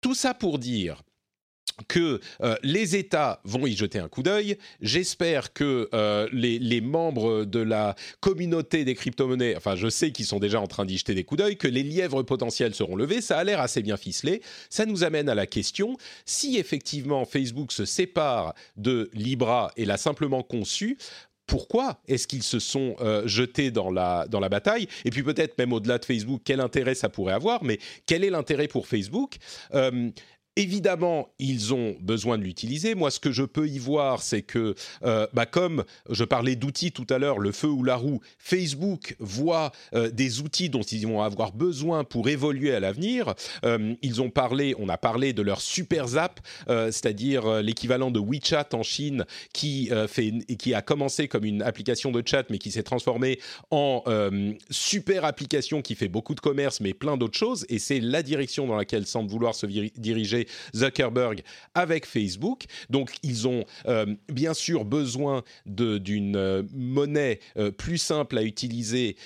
[0.00, 1.02] Tout ça pour dire
[1.88, 4.56] que euh, les États vont y jeter un coup d'œil.
[4.80, 10.38] J'espère que euh, les, membres de la communauté des crypto-monnaies, enfin je sais qu'ils sont
[10.38, 13.20] déjà en train d'y jeter des coups d'œil, que les lièvres potentiels seront levés.
[13.20, 14.42] Ça a l'air assez bien ficelé.
[14.70, 19.96] Ça nous amène à la question, si effectivement Facebook se sépare de Libra et l'a
[19.96, 20.98] simplement conçu,
[21.46, 24.88] pourquoi est-ce qu'ils se sont euh, jetés dans la, dans la bataille?
[25.04, 27.62] Et puis peut-être même au-delà de Facebook, quel intérêt ça pourrait avoir?
[27.64, 29.36] Mais quel est l'intérêt pour Facebook?
[30.56, 32.94] Évidemment, ils ont besoin de l'utiliser.
[32.94, 36.92] Moi, ce que je peux y voir, c'est que, euh, bah, comme je parlais d'outils
[36.92, 41.08] tout à l'heure, le feu ou la roue, Facebook voit euh, des outils dont ils
[41.08, 43.34] vont avoir besoin pour évoluer à l'avenir.
[43.64, 48.68] Euh, ils ont parlé, on a parlé de leur super zap, c'est-à-dire l'équivalent de WeChat
[48.74, 52.82] en Chine, qui fait, qui a commencé comme une application de chat, mais qui s'est
[52.82, 53.40] transformée
[53.70, 54.02] en
[54.70, 57.66] super application qui fait beaucoup de commerce, mais plein d'autres choses.
[57.68, 60.43] Et c'est la direction dans laquelle semble vouloir se diriger
[60.74, 61.42] Zuckerberg
[61.74, 62.64] avec Facebook.
[62.90, 69.16] Donc ils ont euh, bien sûr besoin d'une euh, monnaie euh, plus simple à utiliser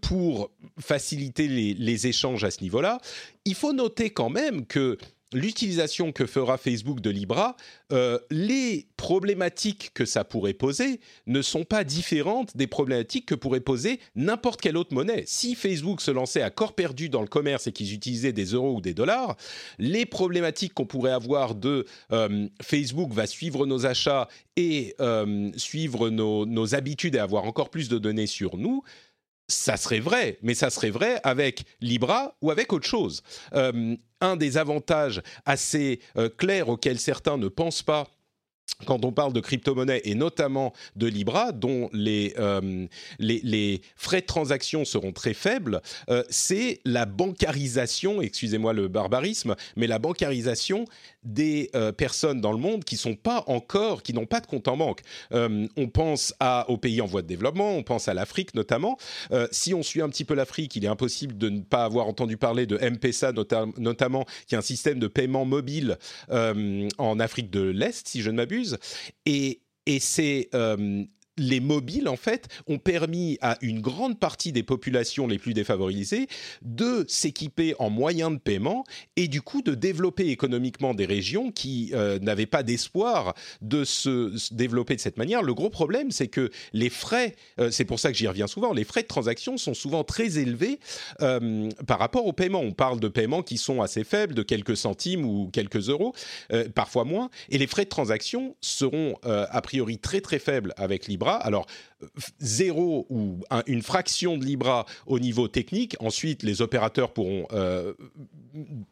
[0.00, 3.00] pour faciliter les échanges à ce niveau-là.
[3.44, 4.98] Il faut noter quand même que
[5.32, 7.56] l'utilisation que fera Facebook de Libra,
[7.92, 13.60] euh, les problématiques que ça pourrait poser ne sont pas différentes des problématiques que pourrait
[13.60, 15.24] poser n'importe quelle autre monnaie.
[15.26, 18.76] Si Facebook se lançait à corps perdu dans le commerce et qu'ils utilisaient des euros
[18.76, 19.36] ou des dollars,
[19.78, 26.10] les problématiques qu'on pourrait avoir de euh, Facebook va suivre nos achats et euh, suivre
[26.10, 28.82] nos, nos habitudes et avoir encore plus de données sur nous,
[29.48, 33.22] ça serait vrai, mais ça serait vrai avec Libra ou avec autre chose.
[33.54, 38.06] Euh, un des avantages assez euh, clairs auxquels certains ne pensent pas
[38.86, 42.86] quand on parle de crypto-monnaie et notamment de Libra, dont les, euh,
[43.96, 45.80] frais de transaction seront très faibles,
[46.28, 50.84] c'est la bancarisation, excusez-moi le barbarisme, mais la bancarisation
[51.28, 54.68] des euh, personnes dans le monde qui sont pas encore, qui n'ont pas de compte
[54.68, 55.00] en banque.
[55.32, 56.34] Euh, on pense
[56.68, 58.96] aux pays en voie de développement, on pense à l'Afrique notamment.
[59.32, 62.06] Euh, si on suit un petit peu l'Afrique, il est impossible de ne pas avoir
[62.06, 63.32] entendu parler de M-Pesa
[63.76, 65.98] notamment, qui est un système de paiement mobile
[66.30, 68.57] en Afrique de l'Est, si je ne m'abuse.
[69.26, 70.50] Et, et c'est
[71.38, 76.28] les mobiles, en fait, ont permis à une grande partie des populations les plus défavorisées
[76.62, 78.84] de s'équiper en moyens de paiement
[79.16, 84.52] et du coup de développer économiquement des régions qui euh, n'avaient pas d'espoir de se,
[84.52, 85.42] développer de cette manière.
[85.42, 88.72] Le gros problème, c'est que les frais, euh, c'est pour ça que j'y reviens souvent,
[88.72, 90.80] les frais de transaction sont souvent très élevés
[91.22, 92.60] euh, par rapport au paiement.
[92.60, 96.14] On parle de paiements qui sont assez faibles, de quelques centimes ou quelques euros,
[96.74, 101.27] parfois moins, et les frais de transaction seront a priori très très faibles avec Libra
[101.36, 101.66] alors,
[102.38, 105.96] zéro ou une fraction de Libra au niveau technique.
[106.00, 107.94] Ensuite, les opérateurs pourront euh,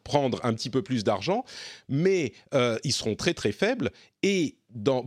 [0.03, 1.43] prendre un petit peu plus d'argent,
[1.89, 3.91] mais euh, ils seront très très faibles.
[4.29, 4.57] Et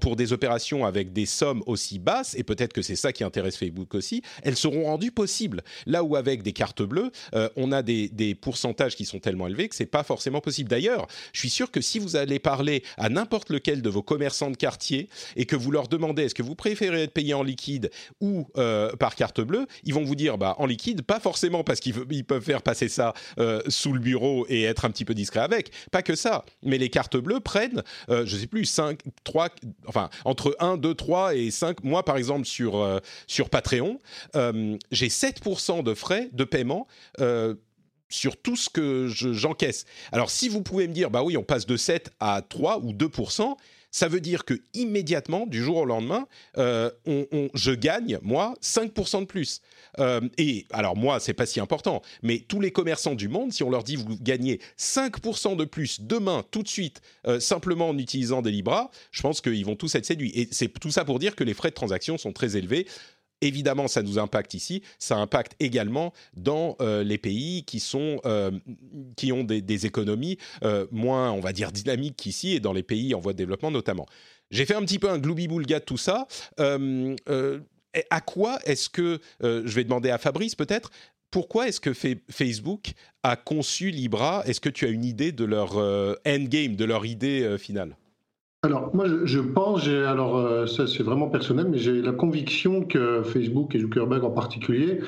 [0.00, 3.56] pour des opérations avec des sommes aussi basses, et peut-être que c'est ça qui intéresse
[3.56, 5.62] Facebook aussi, elles seront rendues possibles.
[5.86, 9.68] Là où avec des cartes bleues, euh, on a des, pourcentages qui sont tellement élevés
[9.68, 10.70] que c'est pas forcément possible.
[10.70, 14.50] D'ailleurs, je suis sûr que si vous allez parler à n'importe lequel de vos commerçants
[14.50, 17.90] de quartier et que vous leur demandez est-ce que vous préférez être payé en liquide
[18.20, 21.80] ou euh, par carte bleue, ils vont vous dire bah en liquide, pas forcément parce
[21.80, 25.40] qu'ils peuvent faire passer ça euh, sous le bureau et être un petit peu discret
[25.40, 29.48] avec, pas que ça, mais les cartes bleues prennent, je sais plus, 5, 3,
[29.86, 31.82] enfin, entre 1, 2, 3 et 5.
[31.84, 33.98] Moi, par exemple, sur, euh, sur Patreon,
[34.36, 36.86] euh, j'ai 7% de frais de paiement.
[37.20, 37.54] Euh,
[38.12, 39.84] sur tout ce que j'encaisse.
[40.10, 42.92] Alors si vous pouvez me dire, bah oui, on passe de 7 à 3 ou
[42.92, 43.56] 2%,
[43.90, 46.26] ça veut dire que immédiatement, du jour au lendemain,
[46.58, 46.90] euh,
[47.54, 49.60] je gagne moi 5% de plus.
[49.98, 53.62] Euh, et alors moi, c'est pas si important, mais tous les commerçants du monde, si
[53.62, 57.98] on leur dit vous gagnez 5% de plus demain, tout de suite, euh, simplement en
[57.98, 60.32] utilisant des Libras, je pense qu'ils vont tous être séduits.
[60.34, 62.86] Et c'est tout ça pour dire que les frais de transaction sont très élevés
[63.40, 64.82] évidemment, ça nous impacte ici.
[64.98, 68.50] Ça impacte également dans euh, les pays qui sont euh,
[69.16, 73.14] qui ont des, économies euh, moins, on va dire, dynamiques qu'ici et dans les pays
[73.14, 74.06] en voie de développement notamment.
[74.50, 76.26] J'ai fait un petit peu un gloubi-boulga de tout ça.
[76.58, 80.90] à quoi est-ce que je vais demander à Fabrice peut-être
[81.30, 84.42] pourquoi est-ce que Facebook a conçu Libra?
[84.46, 85.76] Est-ce que tu as une idée de leur
[86.26, 87.96] endgame, de leur idée finale?
[88.62, 93.22] Alors, moi, je, pense, alors euh, ça c'est vraiment personnel, mais j'ai la conviction que
[93.22, 95.00] Facebook et Zuckerberg en particulier,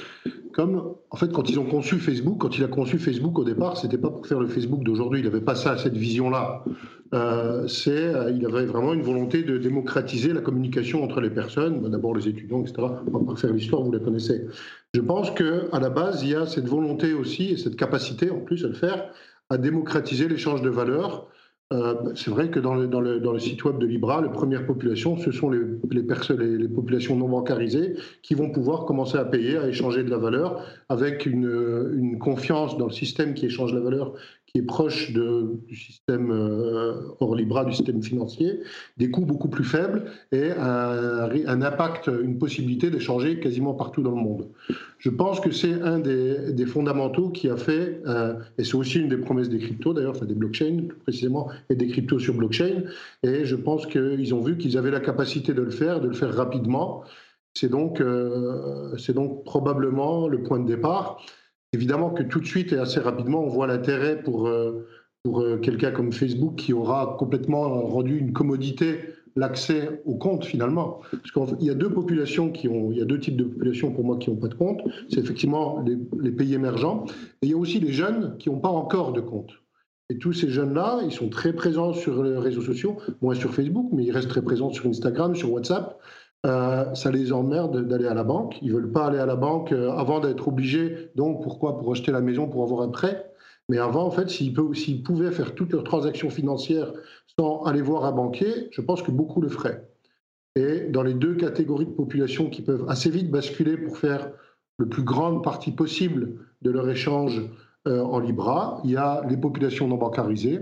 [0.54, 3.76] comme en fait quand ils ont conçu Facebook, quand il a conçu Facebook au départ,
[3.76, 6.64] c'était pas pour faire le Facebook d'aujourd'hui, il n'avait pas ça, cette vision-là.
[7.12, 11.90] Euh, c'est, euh, il avait vraiment une volonté de démocratiser la communication entre les personnes,
[11.90, 12.76] d'abord les étudiants, etc.
[13.12, 14.46] On va pas faire l'histoire, vous la connaissez.
[14.94, 18.30] Je pense que à la base, il y a cette volonté aussi et cette capacité
[18.30, 19.10] en plus à le faire,
[19.50, 21.28] à démocratiser l'échange de valeurs
[21.72, 25.50] euh, c'est vrai que dans le, site web de Libra, les premières populations, ce sont
[25.50, 30.18] les, les, populations non bancarisées qui vont pouvoir commencer à payer, à échanger de la
[30.18, 34.14] valeur avec une confiance dans le système qui échange la valeur
[34.54, 38.60] qui est proche du système euh, hors Libra, du système financier,
[38.98, 44.22] des coûts beaucoup plus faibles et un, impact, une possibilité d'échanger quasiment partout dans le
[44.22, 44.48] monde.
[44.98, 49.08] Je pense que c'est un des, fondamentaux qui a fait, euh, et c'est aussi une
[49.08, 52.82] des promesses des cryptos d'ailleurs, enfin des blockchains plus précisément, et des cryptos sur blockchain,
[53.22, 56.14] et je pense qu'ils ont vu qu'ils avaient la capacité de le faire, de le
[56.14, 57.04] faire rapidement.
[57.54, 61.22] C'est donc, euh, c'est donc probablement le point de départ.
[61.72, 64.86] Évidemment que tout de suite et assez rapidement, on voit l'intérêt pour, euh,
[65.22, 68.98] pour euh, quelqu'un comme Facebook qui aura complètement rendu une commodité
[69.36, 71.00] l'accès au compte finalement.
[71.10, 73.90] Parce qu'il y a deux populations qui ont, il y a deux types de populations
[73.92, 74.80] pour moi qui n'ont pas de compte.
[75.08, 75.84] C'est effectivement
[76.20, 77.04] les, pays émergents
[77.42, 79.50] et il y a aussi les jeunes qui n'ont pas encore de compte.
[80.10, 83.88] Et tous ces jeunes-là, ils sont très présents sur les réseaux sociaux, moins sur Facebook,
[83.92, 85.98] mais ils restent très présents sur Instagram, sur WhatsApp.
[86.44, 88.58] Euh, ça les emmerde d'aller à la banque.
[88.62, 91.10] Ils veulent pas aller à la banque euh, avant d'être obligés.
[91.14, 91.78] Donc pourquoi?
[91.78, 93.32] Pour acheter la maison, pour avoir un prêt.
[93.68, 96.92] Mais avant, en fait, s'ils, pouvaient faire toutes leurs transactions financières
[97.38, 99.88] sans aller voir un banquier, je pense que beaucoup le feraient.
[100.56, 104.30] Et dans les deux catégories de population qui peuvent assez vite basculer pour faire
[104.78, 107.40] le plus grande partie possible de leur échange
[107.86, 110.60] euh, en Libra, il y a les populations non bancarisées,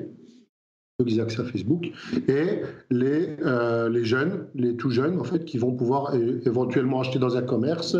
[1.04, 1.90] qu'ils accès à Facebook,
[2.28, 2.60] et
[2.90, 7.36] les, euh, les jeunes, les tout jeunes, en fait, qui vont pouvoir éventuellement acheter dans
[7.36, 7.96] un commerce.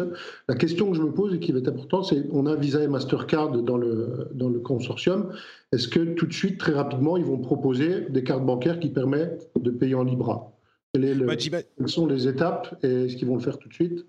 [0.49, 2.83] La question que je me pose et qui va être importante, c'est on a Visa
[2.83, 5.31] et Mastercard dans le, dans le consortium.
[5.73, 9.51] Est-ce que tout de suite, très rapidement, ils vont proposer des cartes bancaires qui permettent
[9.59, 10.53] de payer en Libra?
[10.95, 14.05] Bah, Quelles sont les étapes et est-ce qu'ils vont le faire tout de suite?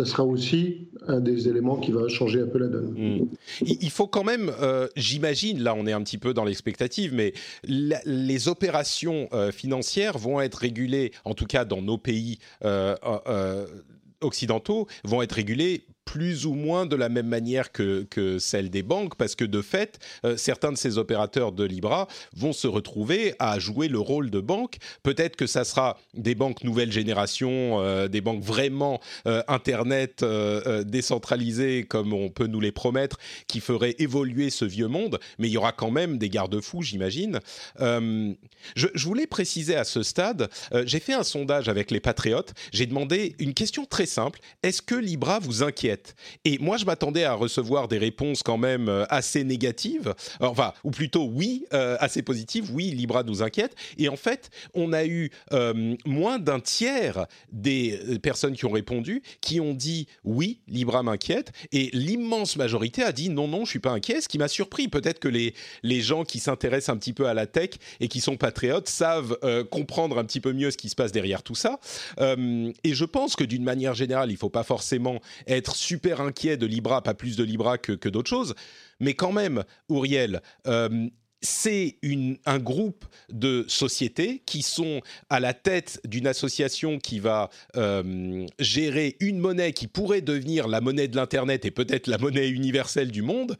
[0.00, 2.94] Ce sera aussi un des éléments qui va changer un peu la donne.
[2.96, 3.26] Hmm.
[3.60, 7.34] Il faut quand même, euh, j'imagine, là on est un petit peu dans l'expectative, mais
[7.64, 12.96] les opérations euh, financières vont être régulées, en tout cas dans nos pays euh,
[14.20, 18.06] occidentaux, vont être régulées plus ou moins de la même manière que,
[18.38, 22.52] celle des banques, parce que de fait, euh, certains de ces opérateurs de Libra vont
[22.52, 24.76] se retrouver à jouer le rôle de banque.
[25.02, 30.22] Peut-être que ça sera des banques nouvelle génération, euh, des banques vraiment euh, Internet
[30.84, 35.52] décentralisées, comme on peut nous les promettre, qui feraient évoluer ce vieux monde, mais il
[35.52, 37.40] y aura quand même des garde-fous, j'imagine.
[37.80, 40.50] Je, voulais préciser à ce stade,
[40.84, 44.94] j'ai fait un sondage avec les patriotes, j'ai demandé une question très simple, est-ce que
[44.94, 46.01] Libra vous inquiète?
[46.44, 50.90] Et moi, je m'attendais à recevoir des réponses quand même euh, assez négatives, enfin, ou
[50.90, 52.70] plutôt oui, euh, assez positives.
[52.72, 53.74] Oui, Libra nous inquiète.
[53.98, 59.22] Et en fait, on a eu euh, moins d'un tiers des personnes qui ont répondu
[59.40, 61.52] qui ont dit oui, Libra m'inquiète.
[61.72, 64.20] Et l'immense majorité a dit non, non, je suis pas inquiet.
[64.20, 67.34] Ce qui m'a surpris, peut-être que les, les gens qui s'intéressent un petit peu à
[67.34, 69.38] la tech et qui sont patriotes savent
[69.70, 71.78] comprendre un petit peu mieux ce qui se passe derrière tout ça.
[72.18, 76.64] et je pense que d'une manière générale, il faut pas forcément être super inquiet de
[76.64, 78.54] Libra, pas plus de Libra que, d'autres choses.
[78.98, 81.08] Mais quand même, Uriel, euh,
[81.42, 81.98] c'est
[82.46, 89.16] un groupe de sociétés qui sont à la tête d'une association qui va euh, gérer
[89.20, 93.20] une monnaie qui pourrait devenir la monnaie de l'Internet et peut-être la monnaie universelle du
[93.20, 93.58] monde.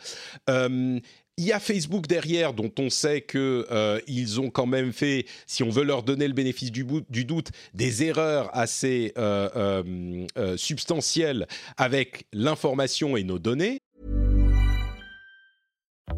[0.48, 0.98] Euh,
[1.42, 5.64] il y a Facebook derrière, dont on sait qu'ils euh, ont quand même fait, si
[5.64, 11.48] on veut leur donner le bénéfice du, du doute, des erreurs assez euh, euh, substantielles
[11.76, 13.80] avec l'information et nos données.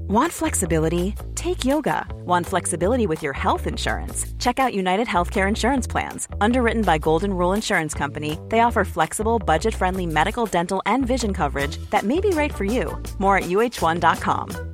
[0.08, 1.14] Want flexibility?
[1.34, 2.06] Take yoga.
[2.26, 4.26] Want flexibility with your health insurance?
[4.38, 6.28] Check out United Healthcare Insurance Plans.
[6.42, 11.32] Underwritten by Golden Rule Insurance Company, they offer flexible, budget friendly medical, dental, and vision
[11.32, 12.98] coverage that may be right for you.
[13.18, 14.73] More at uh1.com.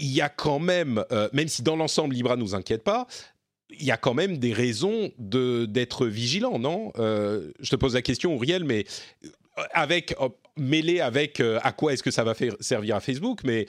[0.00, 3.06] Il y a quand même, euh, même si dans l'ensemble Libra nous inquiète pas,
[3.70, 6.92] il y a quand même des raisons d'être vigilant, non?
[6.98, 8.84] Euh, Je te pose la question, Uriel, mais
[9.24, 10.14] euh, avec
[10.56, 13.66] mêlé avec à quoi est-ce que ça va faire servir à Facebook, mais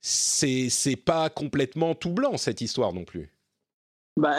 [0.00, 3.30] c'est c'est pas complètement tout blanc cette histoire non plus.
[4.16, 4.34] Bah,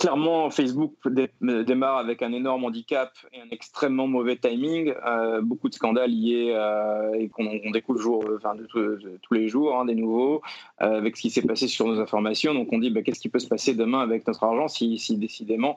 [0.00, 0.94] clairement, Facebook
[1.40, 4.92] démarre avec un énorme handicap et un extrêmement mauvais timing.
[5.06, 9.94] Euh, beaucoup de scandales liés euh, et qu'on enfin, de, tous les jours, hein, des
[9.94, 10.42] nouveaux,
[10.78, 12.52] avec ce qui s'est passé sur nos informations.
[12.52, 15.16] Donc on dit bah, qu'est-ce qui peut se passer demain avec notre argent si, si
[15.16, 15.76] décidément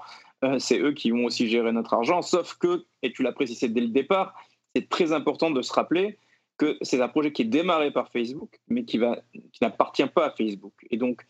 [0.58, 2.24] c'est eux qui vont aussi gérer notre argent?
[2.24, 4.34] Sauf que, et tu l'as précisé dès le départ,
[4.76, 6.18] c'est très important de se rappeler
[6.58, 10.32] que c'est un projet qui est démarré par Facebook, mais qui, qui n'appartient pas à
[10.32, 10.74] Facebook.
[10.90, 11.26] Et donc, euh,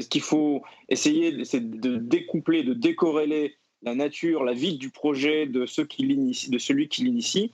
[0.00, 5.46] ce qu'il faut essayer, c'est de découpler, de décorréler la nature, la vie du projet
[5.46, 7.52] de, ceux qui de celui qui l'initie.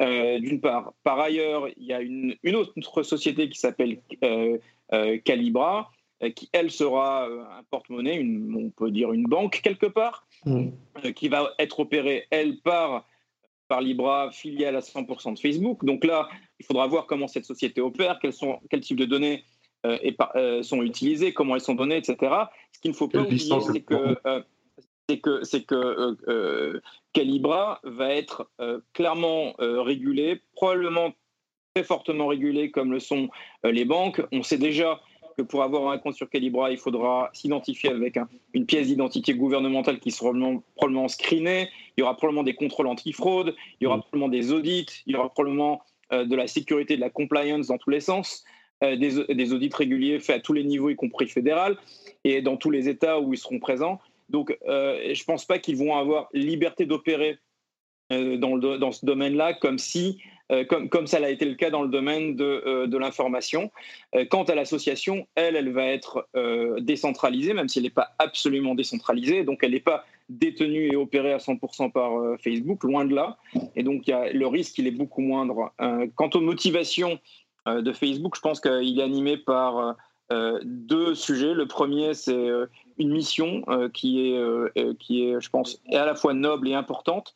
[0.00, 0.94] Euh, d'une part.
[1.04, 4.58] Par ailleurs, il y a une, une autre société qui s'appelle euh,
[5.24, 5.90] Calibra,
[6.34, 8.24] qui, elle, sera un porte-monnaie,
[8.54, 10.70] on peut dire une banque quelque part, mmh.
[11.14, 13.06] qui va être opérée, elle, par
[13.68, 15.82] par Libra, filiale à 100% de Facebook.
[15.82, 16.28] Donc là,
[16.60, 19.44] il faudra voir comment cette société opère, quels sont, quel type de données
[19.86, 19.98] euh,
[20.36, 22.16] euh, sont utilisées, comment elles sont données, etc.
[22.72, 24.42] Ce qu'il ne faut pas oublier, c'est que, euh,
[25.08, 26.80] c'est que, c'est que
[27.12, 28.48] Calibra va être
[28.92, 31.12] clairement régulé, probablement
[31.74, 33.28] très fortement régulé comme le sont
[33.64, 34.22] les banques.
[34.30, 35.00] On sait déjà
[35.36, 38.18] que pour avoir un compte sur Calibra, il faudra s'identifier avec
[38.52, 41.68] une pièce d'identité gouvernementale qui sera probablement, probablement screenée.
[41.96, 44.02] Il y aura probablement des contrôles anti-fraude, il y aura mm.
[44.02, 47.78] probablement des audits, il y aura probablement euh, de la sécurité, de la compliance dans
[47.78, 48.44] tous les sens,
[48.82, 51.76] euh, des, audits réguliers faits à tous les niveaux, y compris fédéral,
[52.24, 54.00] et dans tous les États où ils seront présents.
[54.28, 57.38] Donc, euh, je ne pense pas qu'ils vont avoir liberté d'opérer
[58.10, 60.18] dans, dans, ce domaine-là, comme si
[60.52, 63.70] euh, comme, comme, ça a été le cas dans le domaine de, euh, de l'information.
[64.14, 66.28] Euh, quant à l'association, elle, elle va être
[66.80, 71.32] décentralisée, même si elle n'est pas absolument décentralisée, donc elle n'est pas détenue et opérée
[71.32, 72.12] à 100% par
[72.42, 73.38] Facebook, loin de là.
[73.76, 75.72] Et donc y a, le risque, il est beaucoup moindre.
[76.14, 77.18] quant aux motivations
[77.66, 79.96] de Facebook, je pense qu'il est animé par
[80.64, 81.54] deux sujets.
[81.54, 82.50] Le premier, c'est
[82.98, 87.34] une mission qui, est, qui est, je pense, à la fois noble et importante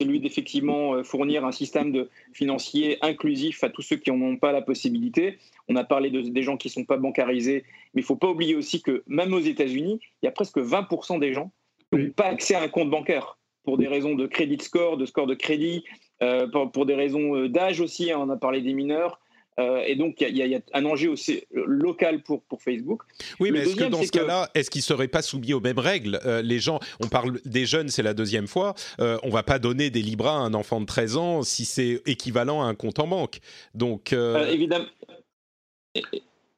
[0.00, 4.36] celui d'effectivement euh, fournir un système de financier inclusif à tous ceux qui n'en ont
[4.36, 5.38] pas la possibilité.
[5.68, 7.64] On a parlé de, des gens qui ne sont pas bancarisés,
[7.94, 10.58] mais il ne faut pas oublier aussi que même aux États-Unis, il y a presque
[10.58, 11.50] 20% des gens
[11.92, 15.04] qui n'ont pas accès à un compte bancaire pour des raisons de crédit score, de
[15.04, 15.84] score de crédit,
[16.22, 19.20] euh, pour, des raisons euh, d'âge aussi, hein, on a parlé des mineurs.
[19.58, 23.02] Euh, et donc, il y, a un enjeu aussi local pour, pour Facebook.
[23.40, 25.78] Oui, mais est-ce que dans ce cas-là, est-ce qu'ils ne seraient pas soumis aux mêmes
[25.78, 26.20] règles?
[26.24, 28.74] Euh, Les gens, on parle des jeunes, c'est la deuxième fois.
[29.00, 31.64] Euh, on ne va pas donner des Libras à un enfant de 13 ans si
[31.64, 33.38] c'est équivalent à un compte en banque.
[33.74, 34.86] Donc, évidemment.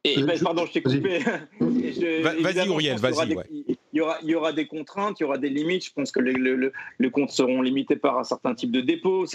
[0.05, 1.19] Et, ben, pardon, je t'ai coupé.
[1.61, 3.37] Vas-y, Uriel, vas-y.
[4.01, 5.85] Y aura, il y aura des contraintes, il y aura des limites.
[5.87, 9.27] Je pense que les comptes seront limités par un certain type de dépôt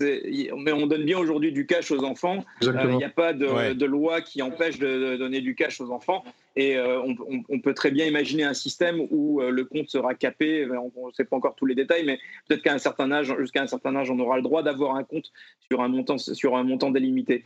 [0.00, 2.44] mais on donne bien aujourd'hui du cash aux enfants.
[2.62, 6.24] Euh, il n'y a pas de, loi qui empêche de, donner du cash aux enfants.
[6.58, 7.00] Et euh,
[7.48, 10.66] on, peut très bien imaginer un système où euh, le compte sera capé.
[10.68, 13.62] On ne sait pas encore tous les détails, mais peut-être qu'à un certain âge, jusqu'à
[13.62, 15.30] un certain âge, on aura le droit d'avoir un compte
[15.60, 17.44] sur un montant, délimité.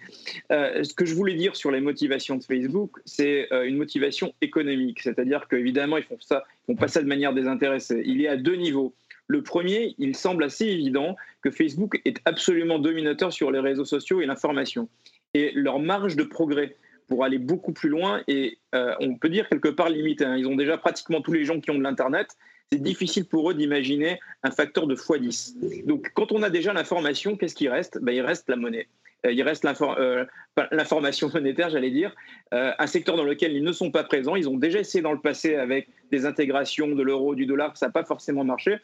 [0.49, 5.03] ce que je voulais dire sur les motivations de Facebook, c'est une motivation économique.
[5.03, 8.03] C'est-à-dire qu'évidemment, ils font ça, font pas ça de manière désintéressée.
[8.07, 8.95] Il est à deux niveaux.
[9.27, 14.23] Le premier, il semble assez évident que Facebook est absolument dominateur sur les réseaux sociaux
[14.23, 14.89] et l'information.
[15.35, 16.77] Et leur marge de progrès
[17.13, 20.25] pour aller beaucoup plus loin et on peut dire quelque part limité.
[20.25, 20.39] Hein.
[20.39, 22.29] Ils ont déjà pratiquement tous les gens qui ont de l'Internet.
[22.71, 25.85] C'est difficile pour eux d'imaginer un facteur de x10.
[25.85, 27.99] Donc quand on a déjà l'information, qu'est-ce qui reste?
[28.01, 28.89] Ben, Il reste la monnaie.
[29.27, 30.25] Euh, il reste euh,
[30.71, 32.15] l'information monétaire, j'allais dire,
[32.55, 34.35] euh, un secteur dans lequel ils ne sont pas présents.
[34.35, 37.89] Ils ont déjà essayé dans le passé avec des intégrations de l'euro, du dollar, ça
[37.89, 38.79] n'a pas forcément marché.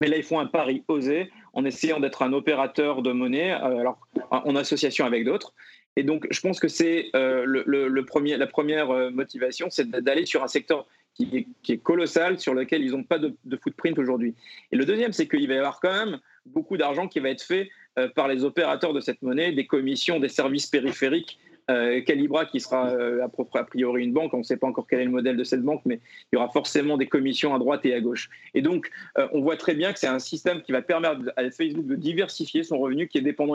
[0.00, 4.00] Mais là, ils font un pari osé en essayant d'être un opérateur de monnaie, alors
[4.32, 5.54] en association avec d'autres.
[5.96, 10.48] Et donc, je pense que c'est le, premier, la première motivation, c'est d'aller sur un
[10.48, 14.34] secteur qui est, colossal, sur lequel ils n'ont pas de, footprint aujourd'hui.
[14.72, 17.42] Et le deuxième, c'est qu'il va y avoir quand même beaucoup d'argent qui va être
[17.42, 21.38] fait euh, par les opérateurs de cette monnaie, des commissions, des services périphériques.
[21.70, 25.00] Euh, Calibra, qui sera euh, a priori une banque, on ne sait pas encore quel
[25.00, 25.98] est le modèle de cette banque, mais
[26.30, 28.28] il y aura forcément des commissions à droite et à gauche.
[28.52, 28.90] Et donc,
[29.32, 32.64] on voit très bien que c'est un système qui va permettre à Facebook de diversifier
[32.64, 33.54] son revenu, qui est dépendant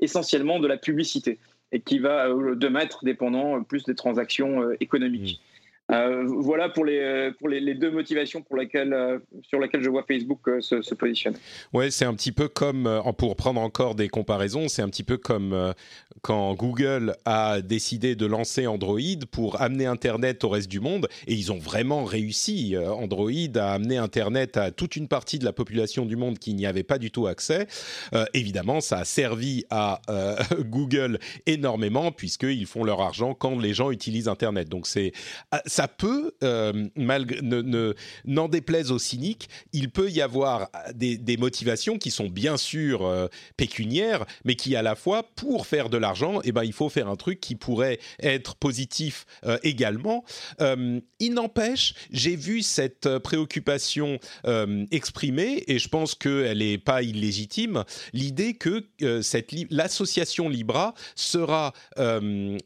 [0.00, 1.38] essentiellement de la publicité
[1.72, 5.40] et qui va demain être dépendant plus des transactions économiques.
[5.90, 10.04] Euh, voilà pour les, pour les, deux motivations pour lesquelles, euh, sur lesquelles je vois
[10.06, 11.36] Facebook euh, se, positionner.
[11.72, 15.16] Ouais, c'est un petit peu comme, pour prendre encore des comparaisons, c'est un petit peu
[15.16, 15.74] comme
[16.22, 21.34] quand Google a décidé de lancer Android pour amener Internet au reste du monde, et
[21.34, 26.04] ils ont vraiment réussi, Android, à amener Internet à toute une partie de la population
[26.04, 27.66] du monde qui n'y avait pas du tout accès.
[28.34, 30.00] évidemment, ça a servi à
[30.60, 34.68] Google énormément, puisqu'ils font leur argent quand les gens utilisent Internet.
[34.68, 35.12] Donc c'est
[35.80, 37.94] ça peut, euh, malgré, ne,
[38.26, 43.28] n'en déplaise aux cyniques, il peut y avoir des, motivations qui sont bien sûr euh,
[43.56, 47.08] pécuniaires, mais qui à la fois, pour faire de l'argent, eh ben, il faut faire
[47.08, 50.22] un truc qui pourrait être positif euh, également.
[50.60, 54.18] il n'empêche, j'ai vu cette préoccupation
[54.90, 58.84] exprimée, et je pense qu'elle n'est pas illégitime, l'idée que
[59.22, 61.72] cette l'association Libra sera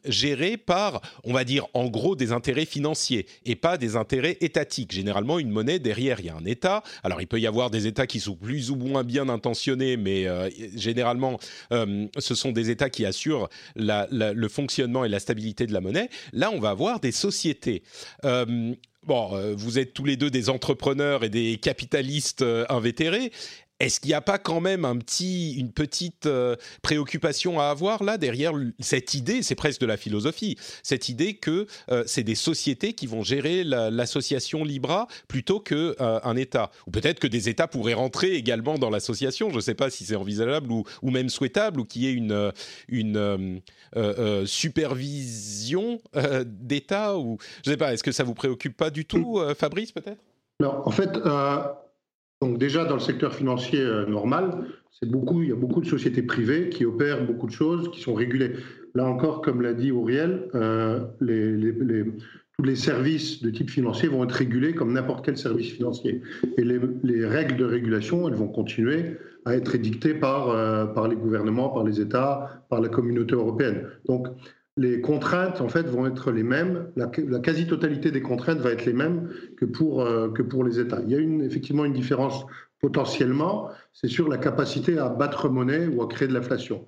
[0.04, 4.92] gérée par, on va dire, en gros, des intérêts financiers et pas des intérêts étatiques.
[4.92, 6.82] Généralement, une monnaie, derrière, il y a un État.
[7.02, 10.26] Alors, il peut y avoir des États qui sont plus ou moins bien intentionnés, mais
[10.26, 11.38] euh, généralement,
[11.72, 16.08] euh, ce sont des États qui assurent le fonctionnement et la stabilité de la monnaie.
[16.32, 17.82] Là, on va avoir des sociétés.
[18.24, 18.74] Euh,
[19.06, 23.32] bon, vous êtes tous les deux des entrepreneurs et des capitalistes invétérés.
[23.80, 28.04] Est-ce qu'il n'y a pas quand même un petit, une petite euh, préoccupation à avoir
[28.04, 32.36] là derrière cette idée, c'est presque de la philosophie, cette idée que euh, c'est des
[32.36, 36.70] sociétés qui vont gérer l'association Libra plutôt qu'un euh, État?
[36.86, 40.04] Ou peut-être que des États pourraient rentrer également dans l'association, je ne sais pas si
[40.04, 42.52] c'est envisageable ou, même souhaitable, ou qu'il y ait une,
[42.88, 43.60] une
[44.46, 46.00] supervision
[46.44, 49.92] d'État, ou je ne sais pas, est-ce que ça vous préoccupe pas du tout, Fabrice
[49.92, 50.20] peut-être?
[50.60, 51.10] Non, en fait,
[52.40, 55.86] donc déjà dans le secteur financier euh, normal, c'est beaucoup, il y a beaucoup de
[55.86, 58.52] sociétés privées qui opèrent beaucoup de choses, qui sont régulées.
[58.94, 64.32] Là encore, comme l'a dit Auriel, euh, tous les services de type financier vont être
[64.32, 66.22] régulés comme n'importe quel service financier.
[66.56, 71.16] Et les, règles de régulation, elles vont continuer à être édictées par, euh, par les
[71.16, 73.88] gouvernements, par les États, par la communauté européenne.
[74.06, 74.28] Donc
[74.76, 78.92] les contraintes en fait vont être les mêmes, la, quasi-totalité des contraintes va être les
[78.92, 81.00] mêmes que pour, euh, que pour les États.
[81.02, 82.44] Il y a une, effectivement une différence
[82.80, 86.84] potentiellement, c'est sur la capacité à battre monnaie ou à créer de l'inflation.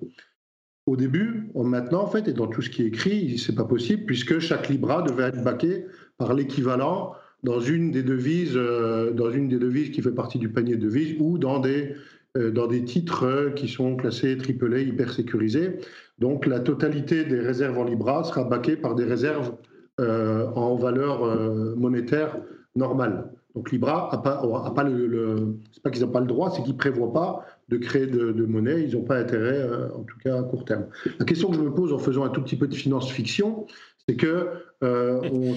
[0.85, 4.05] Au début, maintenant en fait, et dans tout ce qui est écrit, c'est pas possible
[4.05, 5.85] puisque chaque libra devait être baqué
[6.17, 7.13] par l'équivalent
[7.43, 10.81] dans une des devises, euh, dans une des devises qui fait partie du panier de
[10.81, 11.95] devises ou dans des
[12.37, 15.79] euh, dans des titres qui sont classés AAA hyper sécurisés.
[16.19, 19.53] Donc la totalité des réserves en Libra sera baquée par des réserves
[19.99, 22.37] euh, en valeur euh, monétaire
[22.75, 23.31] normale.
[23.55, 26.63] Donc Libra a pas, a pas le, c'est pas qu'ils n'ont pas le droit, c'est
[26.63, 28.83] qu'ils prévoient pas de créer de, monnaie.
[28.83, 30.85] Ils n'ont pas intérêt, euh, en tout cas à court terme.
[31.19, 33.65] La question que je me pose en faisant un tout petit peu de finance fiction,
[34.07, 34.49] c'est que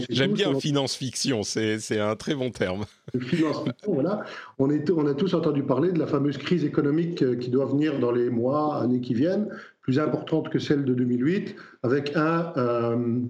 [0.08, 2.84] j'aime bien finance fiction, c'est un très bon terme.
[3.18, 4.24] Finance fiction, voilà.
[4.58, 7.98] On, est, on a tous entendu parler de la fameuse crise économique qui doit venir
[7.98, 9.50] dans les mois, années qui viennent
[9.82, 13.20] plus importante que celle de 2008, avec euh,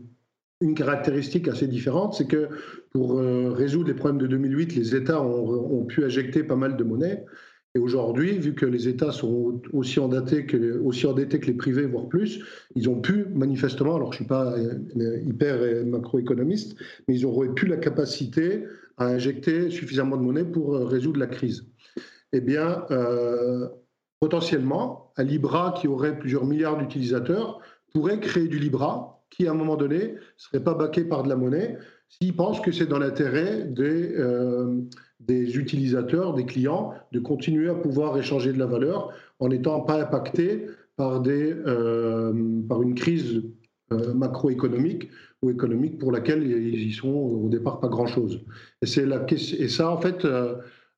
[0.61, 2.49] une caractéristique assez différente, c'est que
[2.91, 6.85] pour euh, résoudre les problèmes de 2008, les États ont, pu injecter pas mal de
[6.85, 7.25] monnaie.
[7.77, 11.87] Et aujourd'hui, vu que les États sont aussi endettés, que, aussi endettés que les privés,
[11.87, 12.45] voire plus,
[12.75, 16.77] ils ont pu, manifestement, alors je ne suis pas euh, hyper macroéconomiste,
[17.07, 18.65] mais ils auraient pu la capacité
[18.97, 21.65] à injecter suffisamment de monnaie pour résoudre la crise.
[22.33, 22.85] Eh bien,
[24.21, 27.61] potentiellement, un Libra qui aurait plusieurs milliards d'utilisateurs
[27.93, 31.29] pourrait créer du Libra qui, à un moment donné, ne serait pas baqué par de
[31.29, 34.81] la monnaie s'il pense que c'est dans l'intérêt des, euh,
[35.21, 40.03] des utilisateurs, des clients, de continuer à pouvoir échanger de la valeur en n'étant pas
[40.03, 40.67] impacté
[40.97, 43.43] par, euh, une crise
[44.15, 45.09] macroéconomique
[45.43, 48.45] ou économique pour laquelle ils y sont au départ pas grand-chose.
[48.83, 50.25] Et, et ça, en fait,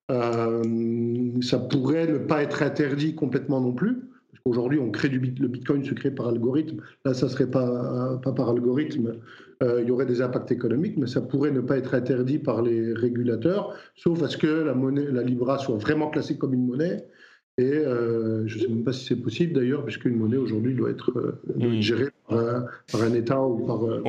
[0.08, 3.96] ça pourrait ne pas être interdit complètement non plus.
[4.30, 6.80] Parce qu'aujourd'hui, on crée du le Bitcoin se crée par algorithme.
[7.04, 9.14] Là, ça ne serait pas, pas par algorithme.
[9.62, 12.92] il y aurait des impacts économiques, mais ça pourrait ne pas être interdit par les
[12.92, 17.06] régulateurs, sauf à ce que la, monnaie, la Libra soit vraiment classée comme une monnaie
[17.58, 20.90] et euh, je ne sais même pas si c'est possible d'ailleurs, puisqu'une monnaie aujourd'hui doit
[20.90, 21.80] être, euh, hmm.
[21.80, 24.02] gérée par un, État ou par, euh,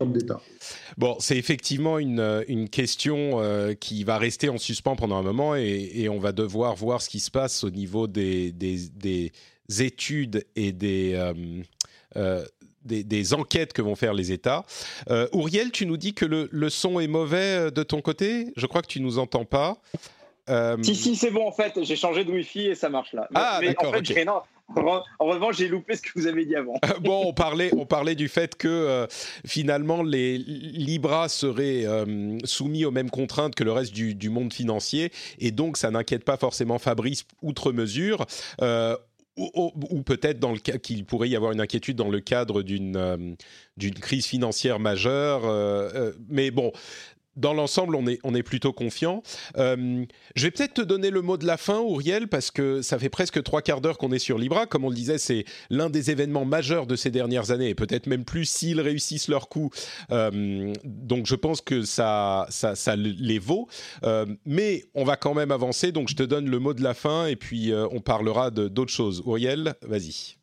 [0.00, 0.40] d'État.
[0.96, 3.40] Bon, c'est effectivement une, une question
[3.80, 7.20] qui va rester en suspens pendant un moment et, on va devoir voir ce qui
[7.20, 9.32] se passe au niveau des, des,
[9.80, 11.32] études et des,
[12.84, 14.64] des, des, enquêtes que vont faire les États.
[15.32, 18.52] Ouriel, tu nous dis que le, le son est mauvais de ton côté?
[18.56, 19.78] Je crois que tu nous entends pas.
[20.48, 23.28] Euh, si, si, c'est bon en fait, j'ai changé de Wi-Fi et ça marche là.
[23.34, 23.94] Ah, d'accord.
[23.94, 24.42] En,
[24.76, 26.74] en, revanche, j'ai loupé ce que vous avez dit avant.
[27.00, 29.06] bon, on parlait, on parlait du fait que euh,
[29.46, 35.10] finalement les Libra seraient euh, soumis aux mêmes contraintes que le reste du, monde financier
[35.38, 38.26] et donc ça n'inquiète pas forcément Fabrice outre mesure.
[38.60, 42.62] ou, ou peut-être dans le cas qu'il pourrait y avoir une inquiétude dans le cadre
[42.62, 43.36] d'une
[43.76, 45.42] d'une crise financière majeure.
[46.28, 46.72] mais bon,
[47.38, 49.22] dans l'ensemble, on est, on est plutôt confiant.
[49.56, 52.98] Euh, je vais peut-être te donner le mot de la fin, Auriel, parce que ça
[52.98, 54.66] fait presque trois quarts d'heure qu'on est sur Libra.
[54.66, 58.06] Comme on le disait, c'est l'un des événements majeurs de ces dernières années, et peut-être
[58.06, 59.70] même plus s'ils réussissent leur coup.
[60.10, 63.68] Euh, donc je pense que ça, ça, les vaut.
[64.04, 66.94] Euh, mais on va quand même avancer, donc je te donne le mot de la
[66.94, 69.22] fin, et puis on parlera d'autres choses.
[69.24, 70.37] Auriel, vas-y.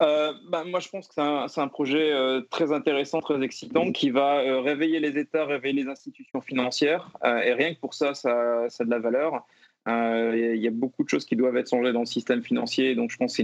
[0.00, 4.10] Euh, bah, moi, je pense que c'est un, projet euh, très intéressant, très excitant, qui
[4.10, 7.10] va euh, réveiller les États, réveiller les institutions financières.
[7.24, 9.46] et rien que pour ça, ça, a de la valeur.
[9.86, 12.94] Il y a beaucoup de choses qui doivent être changées dans le système financier.
[12.94, 13.42] Donc, je pense que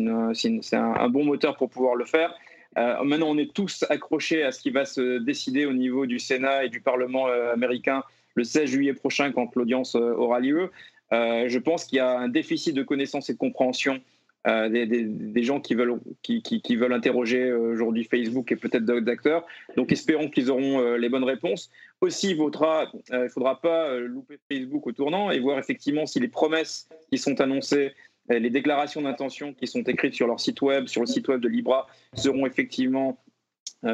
[0.62, 2.34] c'est un, bon moteur pour pouvoir le faire.
[2.76, 6.64] maintenant, on est tous accrochés à ce qui va se décider au niveau du Sénat
[6.64, 10.70] et du Parlement américain le 16 juillet prochain, quand l'audience aura lieu.
[11.11, 14.00] je pense qu'il y a un déficit de connaissance et de compréhension
[14.47, 19.47] euh, des, gens qui veulent, qui, veulent interroger euh, aujourd'hui Facebook et peut-être d'autres acteurs.
[19.76, 21.70] Donc espérons qu'ils auront euh, les bonnes réponses.
[22.03, 26.88] Aussi, il ne faudra pas louper Facebook au tournant et voir effectivement si les promesses
[27.11, 27.92] qui sont annoncées,
[28.28, 31.49] les déclarations d'intention qui sont écrites sur leur site web, sur le site web de
[31.49, 33.18] Libra, seront effectivement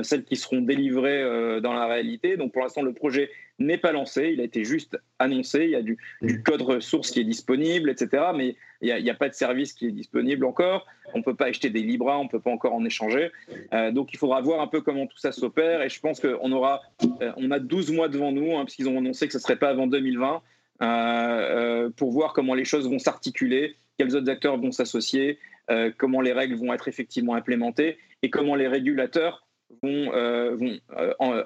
[0.03, 2.37] celles qui seront délivrées dans la réalité.
[2.37, 3.31] Donc pour l'instant, le projet
[3.61, 7.11] n'est pas lancé, il a été juste annoncé, il y a du, du code ressource
[7.11, 8.25] qui est disponible, etc.
[8.35, 10.87] Mais il n'y a, pas de service qui est disponible encore.
[11.15, 13.31] On ne peut pas acheter des Libra, on ne peut pas encore en échanger.
[13.75, 15.83] Euh, donc il faudra voir un peu comment tout ça s'opère.
[15.83, 16.81] Et je pense qu'on aura,
[17.21, 19.59] euh, on a 12 mois devant nous, hein, puisqu'ils ont annoncé que ce ne serait
[19.59, 20.43] pas avant 2020,
[20.83, 25.39] euh, pour voir comment les choses vont s'articuler, quels autres acteurs vont s'associer,
[25.99, 29.47] comment les règles vont être effectivement implémentées et comment les régulateurs
[29.83, 30.11] vont,
[30.57, 30.79] vont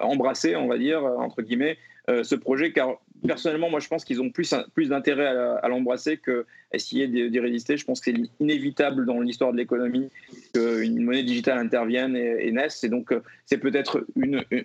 [0.01, 1.77] embrasser, on va dire, entre guillemets,
[2.07, 6.45] ce projet, car personnellement, moi, je pense qu'ils ont plus, plus d'intérêt à, l'embrasser que
[6.73, 7.77] essayer d'y résister.
[7.77, 10.09] Je pense que c'est inévitable dans l'histoire de l'économie
[10.53, 12.83] qu'une monnaie digitale intervienne et, naisse.
[12.83, 14.05] Et donc, euh, c'est peut-être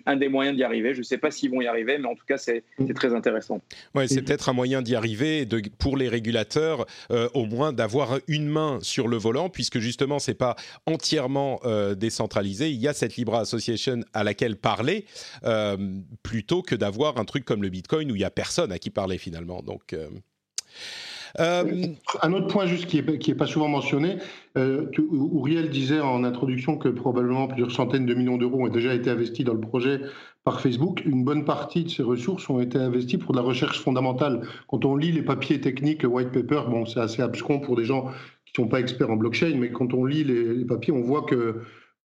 [0.05, 0.93] un des moyens d'y arriver.
[0.93, 2.63] Je ne sais pas s'ils vont y arriver, mais en tout cas, c'est
[2.95, 3.61] très intéressant.
[3.95, 5.47] Ouais, c'est peut-être un moyen d'y arriver
[5.77, 10.33] pour les régulateurs, euh, au moins d'avoir une main sur le volant, puisque justement, c'est
[10.33, 10.55] pas
[10.85, 12.69] entièrement euh, décentralisé.
[12.69, 15.05] Il y a cette Libra Association à laquelle parler,
[16.23, 18.89] plutôt que d'avoir un truc comme le Bitcoin où il y a personne à qui
[18.89, 19.61] parler finalement.
[19.61, 19.93] Donc.
[19.93, 20.09] Euh,
[21.39, 21.87] euh,
[22.21, 24.17] un autre point juste qui n'est qui est pas souvent mentionné,
[24.57, 29.09] euh, Uriel disait en introduction que probablement plusieurs centaines de millions d'euros ont déjà été
[29.09, 30.01] investis dans le projet
[30.43, 31.03] par Facebook.
[31.05, 34.41] Une bonne partie de ces ressources ont été investies pour de la recherche fondamentale.
[34.67, 37.85] Quand on lit les papiers techniques, le white paper, bon, c'est assez abscon pour des
[37.85, 38.07] gens
[38.45, 41.01] qui ne sont pas experts en blockchain, mais quand on lit les, les papiers, on
[41.01, 41.61] voit que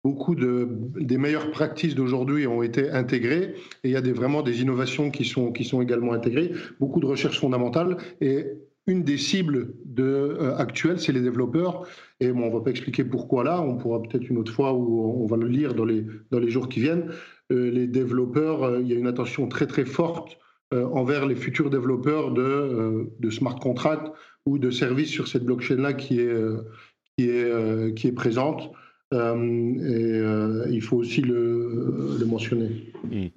[0.05, 4.61] beaucoup de, des meilleures pratiques d'aujourd'hui ont été intégrées et il y a vraiment des
[4.61, 8.45] innovations qui sont, qui sont également intégrées, beaucoup de recherches fondamentales et
[8.85, 11.87] une des cibles euh, actuelles, c'est les développeurs.
[12.19, 14.73] Et bon, on ne va pas expliquer pourquoi là, on pourra peut-être une autre fois
[14.73, 17.09] où on va le lire dans les, dans les jours qui viennent.
[17.51, 20.37] Euh, les développeurs, euh, il y a une attention très très forte
[20.71, 24.11] envers les futurs développeurs de, de smart contracts
[24.45, 26.35] ou de services sur cette blockchain-là qui est,
[27.17, 28.73] qui, est, qui est présente.
[29.13, 32.91] Euh, et euh, il faut aussi le, mentionner.
[33.03, 33.27] Hmm.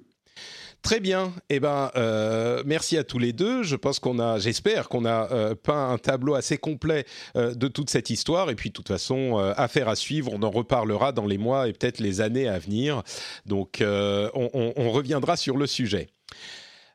[0.81, 1.33] Très bien.
[1.49, 3.63] Eh ben, euh, merci à tous les deux.
[3.63, 7.05] Je pense qu'on a, j'espère qu'on a peint un tableau assez complet
[7.35, 8.49] de toute cette histoire.
[8.49, 10.31] Et puis, de toute façon, affaire à suivre.
[10.33, 13.03] On en reparlera dans les mois et peut-être les années à venir.
[13.45, 16.07] Donc, on, reviendra sur le sujet.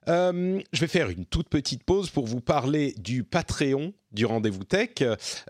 [0.09, 4.65] Euh, je vais faire une toute petite pause pour vous parler du Patreon du rendez-vous
[4.65, 4.91] tech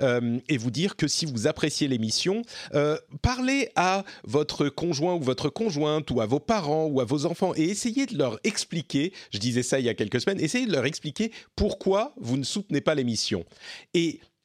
[0.00, 2.42] euh, et vous dire que si vous appréciez l'émission,
[2.74, 7.26] euh, parlez à votre conjoint ou votre conjointe ou à vos parents ou à vos
[7.26, 10.66] enfants et essayez de leur expliquer, je disais ça il y a quelques semaines, essayez
[10.66, 13.44] de leur expliquer pourquoi vous ne soutenez pas l'émission.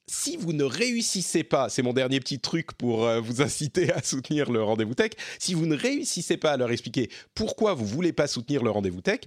[0.10, 4.02] Si vous ne réussissez pas, c'est mon dernier petit truc pour euh, vous inciter à
[4.02, 8.12] soutenir le rendez-vous tech, si vous ne réussissez pas à leur expliquer pourquoi vous voulez
[8.12, 9.20] pas soutenir le rendez-vous tech,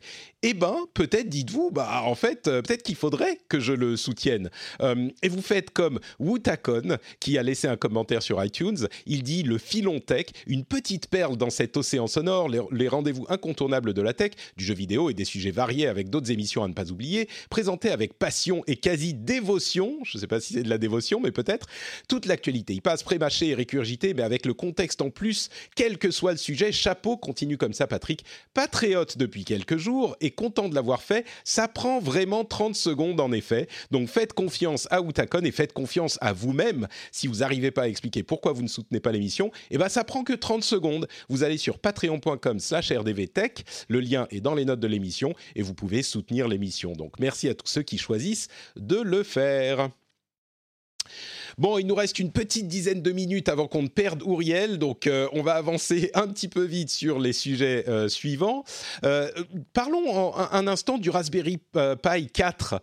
[0.43, 4.51] eh ben peut-être dites-vous, bah en fait euh, peut-être qu'il faudrait que je le soutienne.
[4.81, 8.89] Euh, et vous faites comme Wutakon qui a laissé un commentaire sur iTunes.
[9.07, 13.27] Il dit le filon tech, une petite perle dans cet océan sonore, les, les rendez-vous
[13.29, 16.69] incontournables de la tech, du jeu vidéo et des sujets variés avec d'autres émissions à
[16.69, 19.99] ne pas oublier, présentés avec passion et quasi dévotion.
[20.05, 21.67] Je ne sais pas si c'est de la dévotion, mais peut-être,
[22.09, 22.75] toute l'actualité.
[22.75, 26.39] Il passe pré-mâché et récurgité, mais avec le contexte en plus, quel que soit le
[26.39, 31.25] sujet, chapeau, continue comme ça Patrick, patriote depuis quelques jours et content de l'avoir fait,
[31.45, 36.19] ça prend vraiment 30 secondes en effet, donc faites confiance à Outakon et faites confiance
[36.21, 39.79] à vous-même si vous n'arrivez pas à expliquer pourquoi vous ne soutenez pas l'émission, eh
[39.79, 44.41] ben ça prend que 30 secondes, vous allez sur patreon.com slash rdvtech, le lien est
[44.41, 46.93] dans les notes de l'émission et vous pouvez soutenir l'émission.
[46.93, 49.91] Donc merci à tous ceux qui choisissent de le faire.
[51.59, 55.07] Bon, il nous reste une petite dizaine de minutes avant qu'on ne perde Ouriel, donc
[55.07, 58.65] euh, on va avancer un petit peu vite sur les sujets euh, suivants.
[59.05, 59.31] Euh,
[59.73, 62.81] parlons un, instant du Raspberry Pi 4,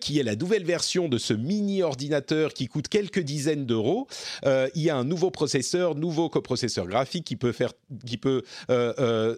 [0.00, 4.08] qui est la nouvelle version de ce mini ordinateur qui coûte quelques dizaines d'euros.
[4.44, 7.72] il y a un nouveau processeur, nouveau coprocesseur graphique qui peut faire,
[8.04, 8.42] qui peut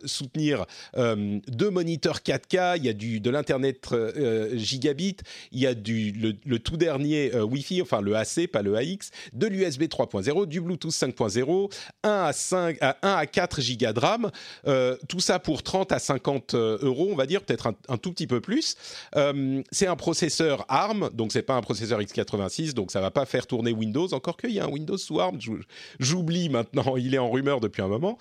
[0.07, 0.65] soutenir
[0.97, 2.79] deux moniteurs 4K.
[2.79, 3.95] Il y a du de l'internet
[4.55, 5.17] gigabit,
[5.53, 9.11] il y a du le, le tout dernier Wi-Fi, enfin le AC pas le AX,
[9.33, 11.73] de l'USB 3.0, du Bluetooth 5.0,
[12.03, 14.31] 1 à 5 à 1 à 4 gigas de RAM,
[14.67, 18.13] euh, tout ça pour 30 à 50 euh, euros, on va dire peut-être un, tout
[18.13, 18.77] petit peu plus.
[19.17, 23.27] Euh, c'est un processeur ARM, donc c'est pas un processeur x86, donc ça va pas
[23.27, 24.13] faire tourner Windows.
[24.13, 25.39] Encore qu'il y a un Windows sous ARM,
[25.99, 28.19] j'oublie maintenant, il est en rumeur depuis un moment.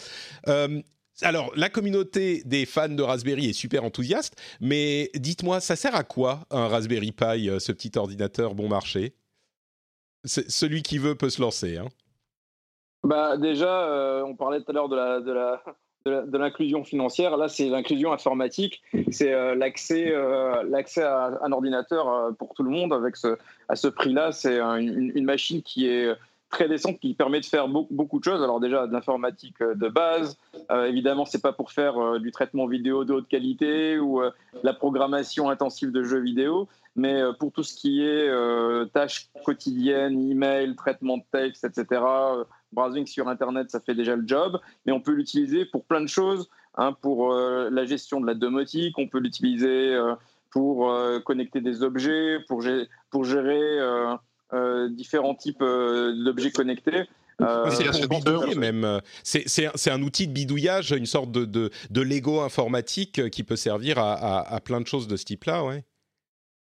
[0.48, 0.82] Euh,
[1.22, 6.04] alors, la communauté des fans de Raspberry est super enthousiaste, mais dites-moi, ça sert à
[6.04, 9.16] quoi un Raspberry Pi, ce petit ordinateur bon marché?
[10.28, 11.78] Celui qui veut peut se lancer.
[11.78, 11.88] Hein.
[13.04, 15.62] Bah déjà, euh, on parlait tout à l'heure de la, de la,
[16.06, 17.38] de l'inclusion financière.
[17.38, 18.82] Là, c'est l'inclusion informatique.
[19.12, 23.38] C'est euh, l'accès, euh, l'accès à un ordinateur pour tout le monde avec ce,
[23.70, 24.32] à ce prix-là.
[24.32, 26.12] C'est une, machine qui est
[26.50, 28.42] très décente, qui permet de faire beaucoup, de choses.
[28.42, 30.38] Alors déjà, de l'informatique de base.
[30.86, 34.22] évidemment, c'est pas pour faire du traitement vidéo de haute qualité ou
[34.64, 36.68] la programmation intensive de jeux vidéo.
[36.98, 42.02] Mais euh, pour tout ce qui est euh, tâches quotidiennes, email, traitement de texte, etc.,
[42.02, 42.44] euh,
[42.74, 44.60] browsing sur Internet, ça fait déjà le job.
[44.86, 46.50] Mais on peut l'utiliser pour plein de choses.
[46.80, 50.00] Hein, pour la gestion de la domotique, on peut l'utiliser
[50.52, 50.94] pour
[51.26, 52.64] connecter des objets, pour,
[53.10, 53.80] pour gérer
[54.90, 57.04] différents types d'objets connectés.
[57.42, 57.70] Euh,
[59.24, 64.00] c'est un outil de bidouillage, une sorte de, de, de Lego informatique qui peut servir
[64.00, 65.84] à, à, à plein de choses de ce type-là, ouais.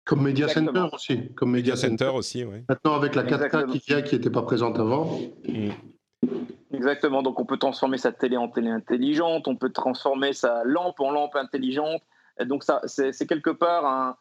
[0.08, 1.34] Comme Media Center aussi.
[1.36, 2.64] Comme Media, Center, aussi, oui.
[2.70, 5.20] Maintenant, avec la 4K qui vient, qui n'était pas présente avant.
[5.46, 5.72] Mm.
[6.74, 7.22] Exactement.
[7.22, 11.12] Donc, on peut transformer sa télé en télé intelligente, on peut transformer sa lampe en
[11.12, 12.02] lampe intelligente.
[12.40, 14.16] Et donc, ça, c'est quelque part un,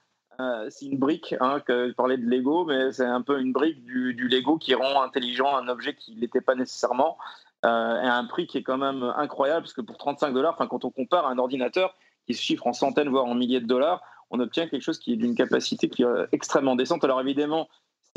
[0.70, 3.84] c'est une brique, hein, que je parlais de Lego, mais c'est un peu une brique
[3.84, 7.16] du, Lego qui rend intelligent un objet qui n'était pas nécessairement,
[7.64, 10.84] euh, à un prix qui est quand même incroyable, parce que pour 35 dollars, quand
[10.84, 11.94] on compare un ordinateur
[12.26, 15.12] qui se chiffre en centaines, voire en milliers de dollars, on obtient quelque chose qui
[15.12, 17.04] est d'une capacité qui est extrêmement décente.
[17.04, 17.68] Alors évidemment,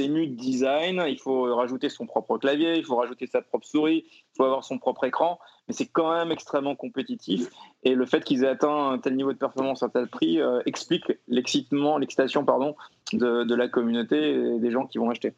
[0.08, 4.06] nu de design, il faut rajouter son propre clavier, il faut rajouter sa propre souris,
[4.08, 7.50] il faut avoir son propre écran, mais c'est quand même extrêmement compétitif.
[7.84, 10.62] Et le fait qu'ils aient atteint un tel niveau de performance à tel prix euh,
[10.66, 12.76] explique l'excitement, l'excitation pardon,
[13.14, 15.34] de, de la communauté et des gens qui vont acheter.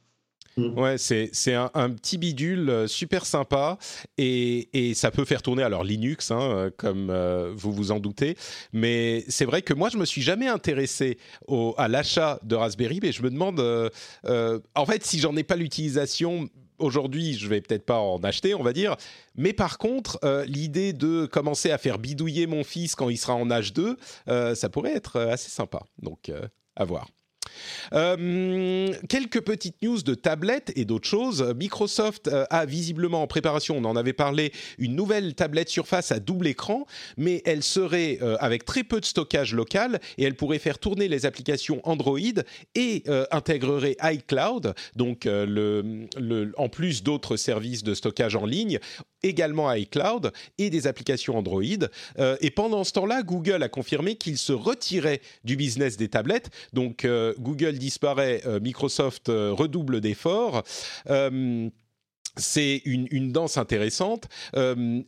[0.58, 0.78] Mm.
[0.78, 3.78] Ouais, c'est un, un, petit bidule euh, super sympa
[4.18, 8.00] et, et, ça peut faire tourner alors Linux, hein, euh, comme euh, vous vous en
[8.00, 8.36] doutez.
[8.74, 13.00] Mais c'est vrai que moi, je me suis jamais intéressé au, à l'achat de Raspberry,
[13.02, 13.60] mais je me demande,
[14.76, 16.50] en fait, si j'en ai pas l'utilisation.
[16.80, 18.96] Aujourd'hui, je vais peut-être pas en acheter, on va dire.
[19.36, 23.52] Mais par contre, l'idée de commencer à faire bidouiller mon fils quand il sera en
[23.52, 23.98] âge 2,
[24.56, 25.84] ça pourrait être assez sympa.
[26.02, 26.32] Donc,
[26.76, 27.08] à voir.
[27.94, 31.44] Euh, quelques petites news de tablettes et d'autres choses.
[31.56, 36.20] Microsoft euh, a visiblement en préparation, on en avait parlé, une nouvelle tablette Surface à
[36.20, 36.86] double écran,
[37.18, 41.08] mais elle serait euh, avec très peu de stockage local et elle pourrait faire tourner
[41.08, 42.20] les applications Android
[42.76, 48.80] et intégrerait iCloud, donc en plus d'autres services de stockage en ligne
[49.24, 51.64] également iCloud et des applications Android.
[52.20, 56.50] Euh, et pendant ce temps-là, Google a confirmé qu'il se retirait du business des tablettes.
[56.74, 60.64] Donc euh, Google disparaît, euh, Microsoft redouble d'efforts
[62.38, 64.28] c'est une, danse intéressante.
[64.56, 65.02] Euh,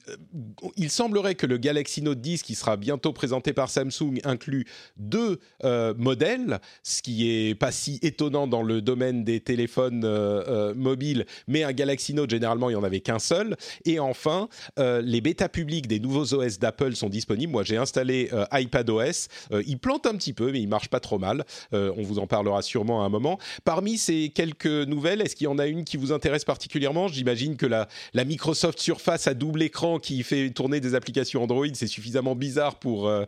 [0.77, 4.65] il semblerait que le Galaxy Note 10, qui sera bientôt présenté par Samsung, inclut
[4.97, 10.73] deux euh, modèles, ce qui est pas si étonnant dans le domaine des téléphones euh,
[10.75, 13.55] mobiles, mais un Galaxy Note, généralement, il n'y en avait qu'un seul.
[13.85, 14.47] Et enfin,
[14.77, 17.51] les bêtas publics des nouveaux OS d'Apple sont disponibles.
[17.51, 19.27] Moi, j'ai installé iPadOS.
[19.65, 21.45] il plante un petit peu, mais il marche pas trop mal.
[21.71, 23.39] on vous en parlera sûrement à un moment.
[23.63, 27.07] Parmi ces quelques nouvelles, est-ce qu'il y en a une qui vous intéresse particulièrement?
[27.13, 27.87] J'imagine que la,
[28.25, 33.07] Microsoft Surface à double écran qui fait tourner des applications Android, c'est suffisamment bizarre pour,
[33.07, 33.25] euh,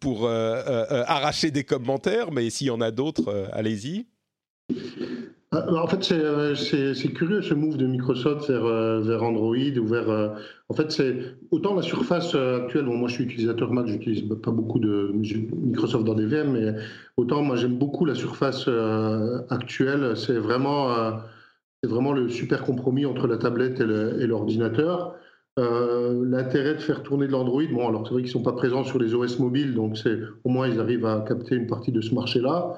[0.00, 4.06] pour euh, euh, arracher des commentaires, mais s'il y en a d'autres, allez-y.
[5.52, 10.34] En fait, c'est curieux ce move de Microsoft vers, Android ou vers.
[10.70, 11.14] en fait, c'est
[11.50, 12.86] autant la surface actuelle.
[12.86, 16.74] Moi, je suis utilisateur Mac, j'utilise pas beaucoup de Microsoft dans des VM, mais
[17.18, 18.66] autant moi, j'aime beaucoup la surface
[19.50, 20.16] actuelle.
[20.16, 21.20] C'est vraiment
[21.82, 25.16] c'est vraiment le super compromis entre la tablette et l'ordinateur.
[25.58, 28.54] Euh, l'intérêt de faire tourner de l'Android, bon, alors c'est vrai qu'ils ne sont pas
[28.54, 29.98] présents sur les OS mobiles, donc
[30.44, 32.74] au moins ils arrivent à capter une partie de ce marché-là.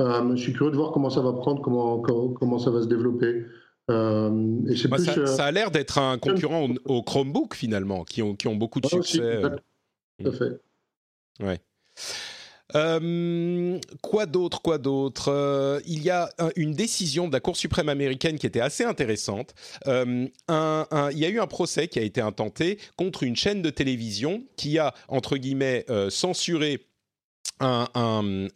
[0.00, 2.86] Euh, je suis curieux de voir comment ça va prendre, comment, comment, ça va se
[2.86, 3.46] développer.
[3.90, 8.36] Euh, et bah, plus, ça, a l'air d'être un concurrent au, Chromebook finalement, qui ont,
[8.36, 9.40] qui ont beaucoup de ah, succès.
[10.20, 10.60] tout à fait.
[11.40, 11.60] Ouais.
[12.74, 15.28] Euh, quoi d'autre Quoi d'autre?
[15.28, 19.54] Euh, Il y a une décision de la Cour suprême américaine qui était assez intéressante.
[19.86, 23.70] Euh, il y a eu un procès qui a été intenté contre une chaîne de
[23.70, 26.84] télévision qui a, entre guillemets, censuré
[27.60, 28.50] une,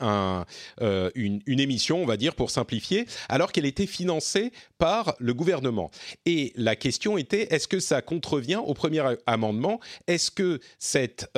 [1.47, 5.91] émission, on va dire, pour simplifier, alors qu'elle était financée par le gouvernement.
[6.27, 9.81] Et la question était, est-ce que ça contrevient au premier amendement?
[10.07, 11.31] Est-ce que cette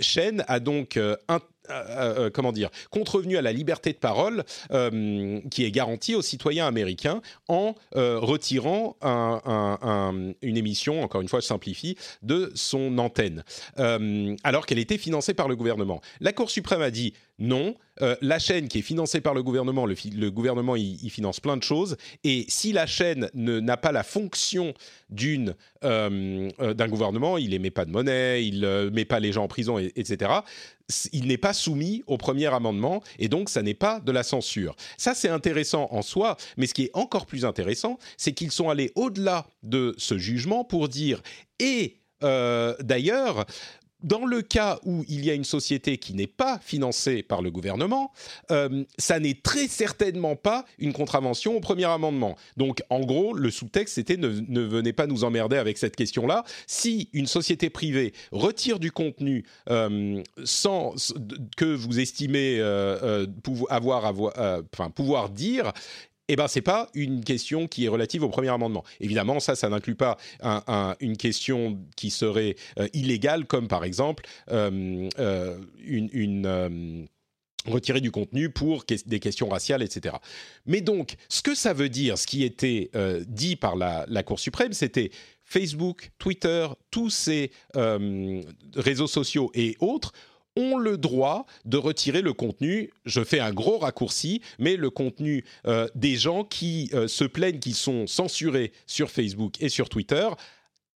[0.00, 1.16] chaîne a donc euh,
[1.70, 6.66] euh, comment dire, contrevenu à la liberté de parole euh, qui est garantie aux citoyens
[6.66, 13.44] américains en retirant une émission, encore une fois je simplifie, de son antenne,
[14.42, 16.00] alors qu'elle était financée par le gouvernement.
[16.20, 19.86] La Cour suprême a dit non, euh, la chaîne qui est financée par le gouvernement,
[19.86, 24.74] le, gouvernement il, finance plein de choses, et si la chaîne n'a pas la fonction
[25.20, 29.44] euh, euh, d'un gouvernement, il émet pas de monnaie, il ne met pas les gens
[29.44, 30.30] en prison, etc.
[31.12, 34.76] Il n'est pas soumis au premier amendement, et donc ça n'est pas de la censure.
[34.96, 38.68] Ça c'est intéressant en soi, mais ce qui est encore plus intéressant, c'est qu'ils sont
[38.68, 41.22] allés au-delà de ce jugement pour dire
[41.58, 43.46] et d'ailleurs,
[44.02, 47.50] dans le cas où il y a une société qui n'est pas financée par le
[47.50, 48.12] gouvernement,
[48.50, 52.36] euh, ça n'est très certainement pas une contravention au premier amendement.
[52.56, 56.44] Donc, en gros, le sous-texte, c'était ne, venez pas nous emmerder avec cette question-là.
[56.66, 60.94] Si une société privée retire du contenu euh, sans
[61.56, 63.26] que vous estimez euh,
[63.68, 64.32] avoir, avoir
[64.94, 65.72] pouvoir dire,
[66.28, 68.84] eh ben c'est pas une question qui est relative au premier amendement.
[69.00, 70.16] Évidemment, ça, ça n'inclut pas
[71.00, 75.58] une question qui serait euh, illégale, comme par exemple euh, euh,
[77.66, 80.16] retirer du contenu pour des questions raciales, etc.
[80.66, 82.90] Mais donc, ce que ça veut dire, ce qui était
[83.28, 85.10] dit par la Cour suprême, c'était
[85.44, 87.52] Facebook, Twitter, tous ces
[88.74, 90.12] réseaux sociaux et autres
[90.56, 95.44] ont le droit de retirer le contenu, je fais un gros raccourci, mais le contenu
[95.66, 100.28] euh, des gens qui euh, se plaignent qu'ils sont censurés sur Facebook et sur Twitter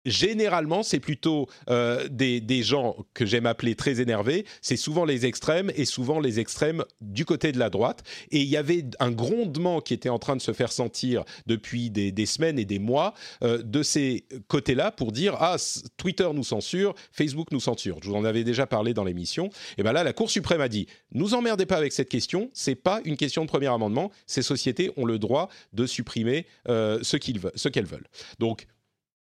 [0.04, 4.44] généralement, c'est plutôt euh, des, gens que j'aime appeler très énervés.
[4.62, 8.02] C'est souvent les extrêmes et souvent les extrêmes du côté de la droite.
[8.30, 11.90] Et il y avait un grondement qui était en train de se faire sentir depuis
[11.90, 15.56] des, semaines et des mois euh, de ces côtés-là pour dire ah
[15.96, 17.98] Twitter nous censure, Facebook nous censure.
[18.02, 19.50] Je vous en avais déjà parlé dans l'émission.
[19.76, 22.50] Et ben là, la Cour suprême a dit nous emmerdez pas avec cette question.
[22.54, 24.10] C'est pas une question de premier amendement.
[24.26, 28.08] Ces sociétés ont le droit de supprimer euh, ce qu'elles veulent.
[28.38, 28.66] Donc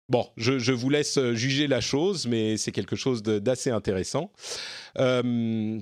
[0.08, 4.30] Bon, je, vous laisse juger la chose, mais c'est quelque chose d'assez intéressant.
[4.98, 5.80] Euh,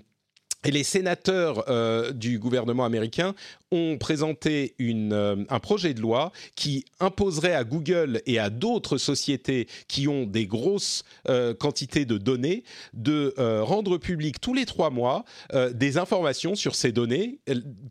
[0.65, 3.35] et les sénateurs euh, du gouvernement américain
[3.71, 8.99] ont présenté une, euh, un projet de loi qui imposerait à Google et à d'autres
[8.99, 14.91] sociétés qui ont des grosses euh, quantités de données de rendre public tous les trois
[14.91, 15.25] mois
[15.73, 17.39] des informations sur ces données,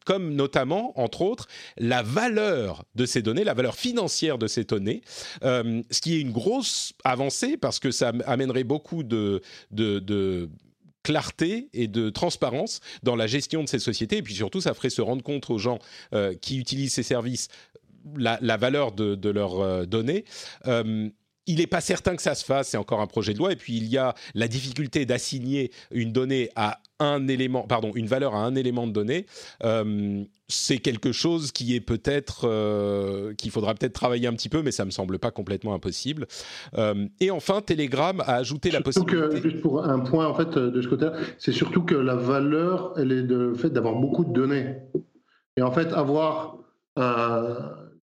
[0.05, 1.47] comme notamment, entre autres,
[1.77, 5.01] la valeur de ces données, la valeur financière de ces données,
[5.41, 9.41] ce qui est une grosse avancée parce que ça amènerait beaucoup de,
[9.71, 10.49] de, de
[11.03, 14.17] clarté et de transparence dans la gestion de ces sociétés.
[14.17, 15.79] Et puis surtout, ça ferait se rendre compte aux gens
[16.13, 17.47] euh, qui utilisent ces services
[18.15, 20.25] la, valeur de, leurs euh, données.
[20.67, 21.09] Euh,
[21.47, 23.51] il n'est pas certain que ça se fasse, c'est encore un projet de loi.
[23.51, 28.05] Et puis il y a la difficulté d'assigner une donnée à un élément, pardon, une
[28.05, 29.25] valeur à un élément de donnée.
[29.63, 34.61] Euh, c'est quelque chose qui est peut-être euh, qu'il faudra peut-être travailler un petit peu,
[34.61, 36.27] mais ça me semble pas complètement impossible.
[36.77, 39.17] Euh, et enfin, Telegram a ajouté la possibilité.
[39.17, 42.93] Que, juste pour un point en fait de ce côté, c'est surtout que la valeur,
[42.97, 44.75] elle est de fait d'avoir beaucoup de données.
[45.57, 46.57] Et en fait, avoir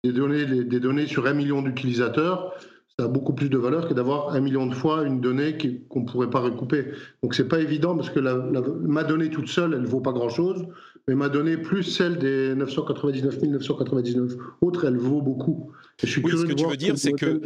[0.03, 2.53] des données, des données sur un million d'utilisateurs,
[2.99, 5.57] ça a beaucoup plus de valeur que d'avoir un million de fois une donnée
[5.89, 6.87] qu'on ne pourrait pas recouper.
[7.23, 10.67] Donc c'est pas évident parce que ma donnée toute seule, elle ne vaut pas grand-chose,
[11.07, 15.71] mais ma donnée plus celle des 999 999 autres, elle vaut beaucoup.
[16.01, 17.41] je suis oui, ce que tu veux dire, c'est que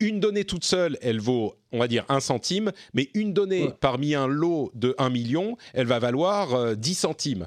[0.00, 4.14] une donnée toute seule, elle vaut, on va dire, un centime, mais une donnée parmi
[4.14, 7.46] un lot de 1 million, elle va valoir 10 euh, centimes.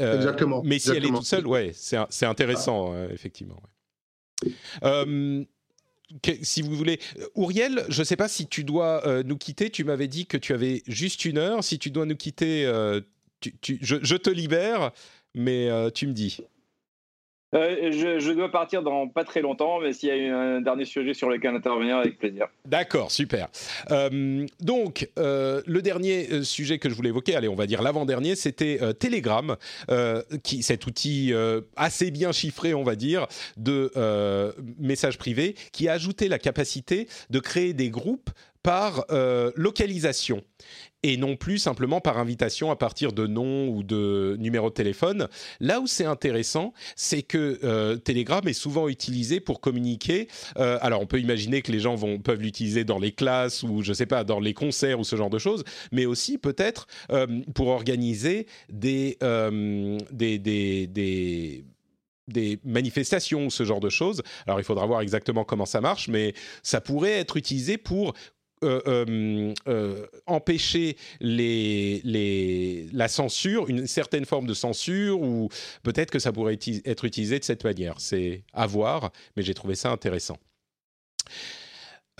[0.00, 0.62] Euh, exactement.
[0.64, 3.60] Mais si elle est toute seule, ouais, c'est intéressant, euh, effectivement.
[4.82, 5.46] Ouais
[6.42, 6.98] si vous voulez.
[7.34, 9.70] Ouriel, je ne sais pas si tu dois euh, nous quitter.
[9.70, 11.64] Tu m'avais dit que tu avais juste une heure.
[11.64, 13.00] Si tu dois nous quitter, euh,
[13.62, 14.92] je, te libère,
[15.34, 16.38] mais euh, tu me dis.
[17.54, 21.14] Euh, je, dois partir dans pas très longtemps, mais s'il y a un dernier sujet
[21.14, 22.46] sur lequel intervenir, avec plaisir.
[22.64, 23.48] D'accord, super.
[23.90, 28.36] Euh, donc, euh, le dernier sujet que je voulais évoquer, allez, on va dire l'avant-dernier,
[28.36, 29.56] c'était Telegram,
[30.42, 31.32] qui, cet outil
[31.76, 33.26] assez bien chiffré, on va dire,
[33.56, 33.90] de
[34.78, 38.30] messages privés, qui a ajouté la capacité de créer des groupes
[38.62, 39.04] par
[39.56, 40.42] localisation
[41.02, 45.28] et non plus simplement par invitation à partir de nom ou de numéro de téléphone.
[45.60, 50.28] Là où c'est intéressant, c'est que euh, Telegram est souvent utilisé pour communiquer.
[50.58, 53.82] Euh, alors, on peut imaginer que les gens vont, peuvent l'utiliser dans les classes ou,
[53.82, 57.26] je sais pas, dans les concerts ou ce genre de choses, mais aussi peut-être euh,
[57.54, 59.18] pour organiser des,
[60.10, 61.64] des, des, des
[62.28, 64.22] des manifestations ou ce genre de choses.
[64.46, 68.14] Alors il faudra voir exactement comment ça marche, mais ça pourrait être utilisé pour
[68.62, 75.48] euh, euh, euh, empêcher la censure, une certaine forme de censure, ou
[75.82, 77.96] peut-être que ça pourrait être utilisé de cette manière.
[77.98, 80.38] C'est à voir, mais j'ai trouvé ça intéressant.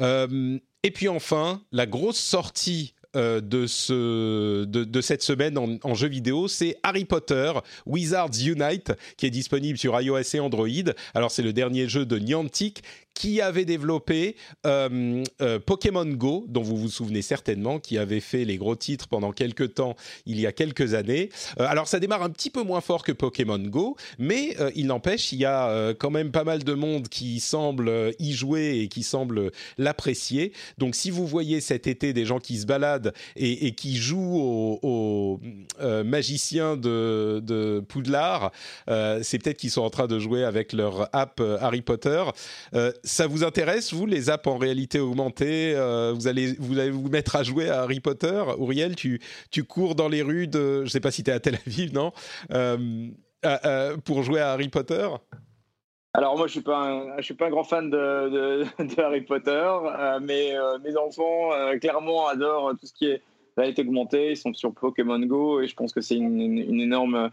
[0.00, 7.04] et puis enfin, la grosse sortie de, cette semaine en, en jeu vidéo, c'est Harry
[7.04, 7.52] Potter
[7.86, 10.68] Wizards Unite, qui est disponible sur iOS et Android.
[11.14, 12.82] Alors c'est le dernier jeu de Niantic
[13.14, 14.36] qui avait développé
[14.66, 19.08] euh, euh, Pokémon Go, dont vous vous souvenez certainement, qui avait fait les gros titres
[19.08, 19.96] pendant quelques temps,
[20.26, 21.30] il y a quelques années.
[21.60, 25.32] Euh, alors ça démarre un petit peu moins fort que Pokémon Go, mais il n'empêche,
[25.32, 29.02] il y a quand même pas mal de monde qui semble y jouer et qui
[29.02, 30.52] semble l'apprécier.
[30.78, 35.40] Donc si vous voyez cet été des gens qui se baladent et, qui jouent aux,
[36.04, 38.52] magiciens de, de Poudlard,
[38.86, 42.22] c'est peut-être qu'ils sont en train de jouer avec leur app Harry Potter
[43.04, 47.42] ça vous intéresse, vous, les apps en réalité augmentée euh, vous, allez, vous mettre à
[47.42, 48.42] jouer à Harry Potter?
[48.58, 50.78] Auriel, tu, tu cours dans les rues de...
[50.78, 52.12] Je ne sais pas si tu es à Tel Aviv, non?
[52.52, 53.08] Euh,
[53.44, 55.08] euh, Pour jouer à Harry Potter?
[56.14, 59.66] Alors moi je suis je suis pas un grand fan de, de, Harry Potter,
[60.20, 60.52] mais
[60.84, 61.48] mes enfants
[61.80, 63.22] clairement adorent tout ce qui est
[63.56, 64.32] réalité augmentée.
[64.32, 67.30] Ils sont sur Pokémon Go et je pense que c'est une, énorme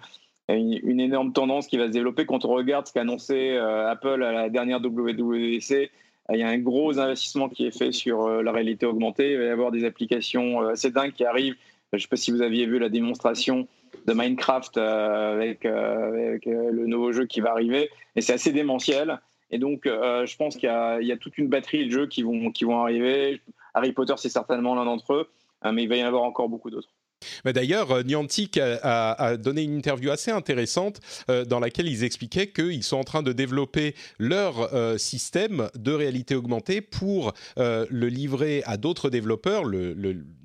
[0.55, 2.25] une, énorme tendance qui va se développer.
[2.25, 5.87] Quand on regarde ce qu'a annoncé euh, Apple à la dernière WWDC, euh,
[6.33, 9.33] il y a un gros investissement qui est fait sur euh, la réalité augmentée.
[9.33, 11.55] Il va y avoir des applications assez dingues qui arrivent.
[11.91, 13.67] Je ne sais pas si vous aviez vu la démonstration
[14.05, 17.89] de Minecraft avec, le nouveau jeu qui va arriver.
[18.15, 19.19] Et c'est assez démentiel.
[19.49, 22.63] Et donc, je pense qu'il y, a toute une batterie de jeux qui vont, qui
[22.63, 23.41] vont arriver.
[23.73, 25.29] Harry Potter, c'est certainement l'un d'entre eux,
[25.71, 26.89] mais il va y en avoir encore beaucoup d'autres.
[27.45, 30.99] D'ailleurs, euh, Niantic a, donné une interview assez intéressante
[31.30, 35.91] euh, dans laquelle ils expliquaient qu'ils sont en train de développer leur euh, système de
[35.91, 39.63] réalité augmentée pour le livrer à d'autres développeurs,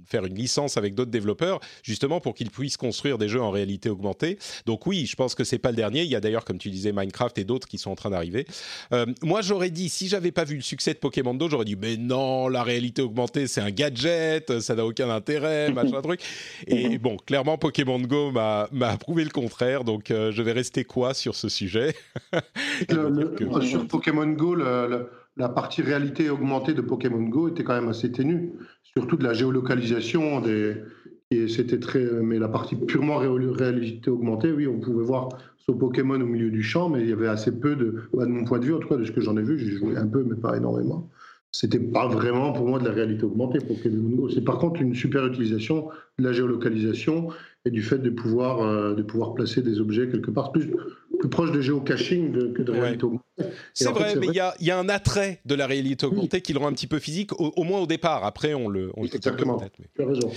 [0.06, 3.88] faire une licence avec d'autres développeurs, justement pour qu'ils puissent construire des jeux en réalité
[3.88, 4.38] augmentée.
[4.66, 6.02] Donc oui, je pense que c'est pas le dernier.
[6.02, 8.46] Il y a d'ailleurs, comme tu disais, Minecraft et d'autres qui sont en train d'arriver.
[8.92, 11.76] Euh, moi, j'aurais dit, si j'avais pas vu le succès de Pokémon Go, j'aurais dit,
[11.76, 16.20] mais non, la réalité augmentée, c'est un gadget, ça n'a aucun intérêt, machin truc.
[16.66, 21.14] Et bon, clairement, Pokémon Go m'a prouvé le contraire, donc euh, je vais rester quoi
[21.14, 21.94] sur ce sujet?
[23.62, 28.52] Sur Pokémon Go, la partie réalité augmentée de Pokémon Go était quand même assez ténue
[28.96, 30.40] surtout de la géolocalisation.
[30.40, 30.76] Des,
[31.30, 36.20] et c'était très, mais la partie purement réalité augmentée, oui, on pouvait voir ce Pokémon
[36.20, 38.58] au milieu du champ, mais il y avait assez peu de, bah, de mon point
[38.58, 40.22] de vue, en tout cas de ce que j'en ai vu, j'ai joué un peu,
[40.22, 41.08] mais pas énormément.
[41.50, 44.28] C'était pas vraiment pour moi de la réalité augmentée Pokémon Go.
[44.28, 45.88] C'est par contre une super utilisation
[46.18, 47.28] de la géolocalisation
[47.64, 50.50] et du fait de pouvoir, euh, de pouvoir placer des objets quelque part.
[50.50, 50.68] Plus,
[51.24, 53.24] plus proche de géocaching que de réalité augmentée.
[53.72, 56.66] C'est vrai, mais il y, a, un attrait de la réalité augmentée qui le rend
[56.66, 58.24] un petit peu physique, au, moins au départ.
[58.24, 59.58] Après, on le, on Exactement.
[59.94, 60.30] Tu as raison.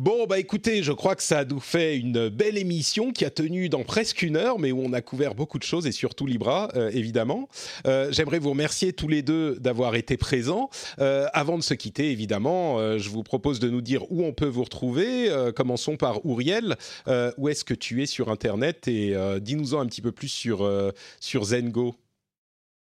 [0.00, 3.68] Bon, bah écoutez, je crois que ça nous fait une belle émission qui a tenu
[3.68, 6.70] dans presque une heure, mais où on a couvert beaucoup de choses et surtout Libra,
[6.74, 7.50] euh, évidemment.
[7.86, 10.70] Euh, j'aimerais vous remercier tous les deux d'avoir été présents.
[11.00, 14.46] Euh, avant de se quitter, évidemment, je vous propose de nous dire où on peut
[14.46, 15.28] vous retrouver.
[15.54, 16.76] commençons par Ouriel.
[17.36, 18.88] où est-ce que tu es sur Internet?
[18.88, 20.68] Et dis-nous-en un petit peu plus sur,
[21.20, 21.94] sur Zengo.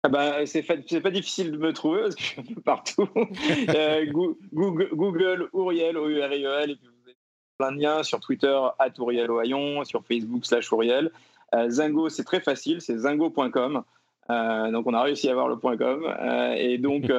[0.03, 3.07] Ah bah, c'est pas difficile de me trouver parce que je suis un peu partout.
[4.53, 7.17] Google, Google, Ouriel, O-U-R-I-E-L, et puis vous avez
[7.57, 11.11] plein de liens sur Twitter, at Ouriel Ohaillon, sur Facebook, slash Ouriel.
[11.55, 13.83] Euh, Zingo, c'est très facile, c'est zingo.com.
[14.29, 17.11] Euh, donc on a réussi à avoir le .com euh, et donc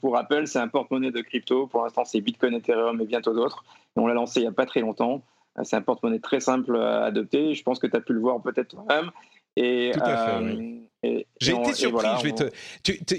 [0.00, 3.64] pour rappel c'est un porte-monnaie de crypto pour l'instant c'est Bitcoin Ethereum et bientôt d'autres
[3.94, 5.22] on l'a lancé il n'y a pas très longtemps
[5.64, 8.42] c'est un porte-monnaie très simple à adopter je pense que tu as pu le voir
[8.42, 9.10] peut-être toi-même
[9.56, 10.82] et, Tout à fait, oui.
[11.02, 12.06] J'ai été surpris.
[12.18, 12.44] je, vais te,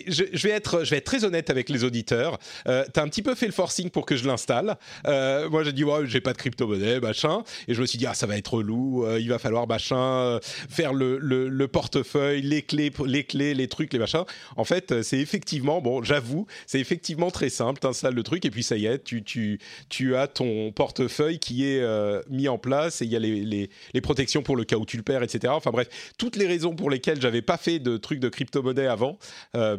[0.08, 2.38] je, vais être, je vais être très honnête avec les auditeurs.
[2.68, 4.78] Euh, tu as un petit peu fait le forcing pour que je l'installe.
[5.08, 7.42] Euh, moi, j'ai dit, ouais, j'ai pas de crypto-monnaie, machin.
[7.68, 9.04] Et je me suis dit, ah, ça va être relou.
[9.04, 13.68] Euh, il va falloir, machin, euh, faire le, le, portefeuille, les clés, les clés, les
[13.68, 14.26] trucs, les machins.
[14.58, 17.80] En fait, c'est effectivement, bon, j'avoue, c'est effectivement très simple.
[17.80, 19.60] Tu installes le truc et puis ça y est, tu, tu,
[19.90, 21.84] tu as ton portefeuille qui est
[22.30, 24.86] mis en place et il y a les, les, les protections pour le cas où
[24.86, 25.54] tu le perds, etc.
[25.56, 29.18] Enfin bref, toutes les raisons pour lesquelles j'avais pas fait de trucs de crypto-monnaie avant.
[29.56, 29.78] Euh,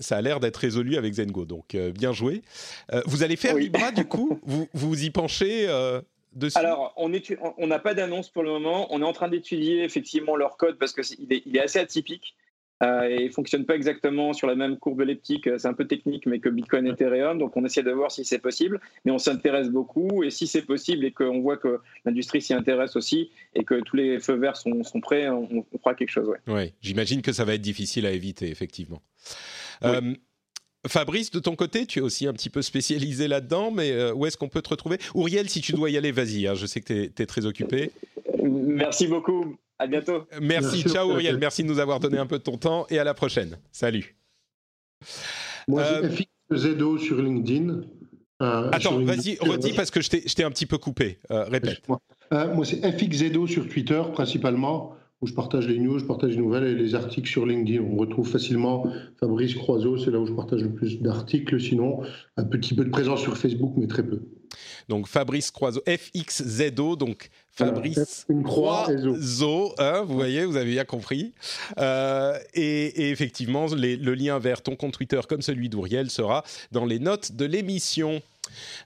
[0.00, 2.42] ça a l'air d'être résolu avec Zengo, donc euh, bien joué.
[2.92, 4.40] Euh, vous allez faire Libra du coup?
[4.44, 5.66] Vous, vous y penchez
[6.32, 6.58] Dessus?
[6.58, 8.88] Alors, on n'a pas d'annonce pour le moment.
[8.90, 12.34] On est en train d'étudier effectivement leur code parce qu'il est, il est assez atypique.
[12.82, 15.48] Euh, et il fonctionne pas exactement sur la même courbe elliptique.
[15.58, 17.38] C'est un peu technique, mais que Bitcoin et Ethereum.
[17.38, 20.22] Donc, on essaie de voir si c'est possible, mais on s'intéresse beaucoup.
[20.24, 23.96] Et si c'est possible et qu'on voit que l'industrie s'y intéresse aussi et que tous
[23.96, 26.28] les feux verts sont, sont prêts, on, fera quelque chose.
[26.46, 29.02] Oui, ouais, j'imagine que ça va être difficile à éviter, effectivement.
[29.84, 30.14] Euh,
[30.86, 34.26] Fabrice, de ton côté, tu es aussi un petit peu spécialisé là-dedans, mais euh, où
[34.26, 34.98] est-ce qu'on peut te retrouver?
[35.14, 37.90] Ouriel, si tu dois y aller, vas-y, hein, je sais que tu es, très occupé.
[38.42, 39.56] Merci beaucoup.
[39.84, 40.24] À bientôt.
[40.40, 43.04] Merci, ciao Auriel, merci de nous avoir donné un peu de ton temps et à
[43.04, 43.58] la prochaine.
[43.70, 44.16] Salut.
[45.68, 46.56] Moi, j'ai euh...
[46.56, 47.82] Zedo sur LinkedIn.
[48.40, 51.18] Euh, Attends, vas-y, redis parce que je t'ai un petit peu coupé.
[51.30, 51.82] Euh, répète.
[52.32, 56.38] Euh, moi, c'est FXZedo sur Twitter principalement, où je partage les news, je partage les
[56.38, 57.82] nouvelles et les articles sur LinkedIn.
[57.82, 58.86] On retrouve facilement
[59.20, 61.60] Fabrice Croiseau, c'est là où je partage le plus d'articles.
[61.60, 62.00] Sinon,
[62.38, 64.22] un petit peu de présence sur Facebook, mais très peu.
[64.88, 71.32] Donc Fabrice Croiseau, FXZO, donc Fabrice Croiseau, hein, vous voyez, vous avez bien compris.
[71.78, 76.42] Euh, et, effectivement, le lien vers ton compte Twitter comme celui d'Ouriel sera
[76.72, 78.20] dans les notes de l'émission.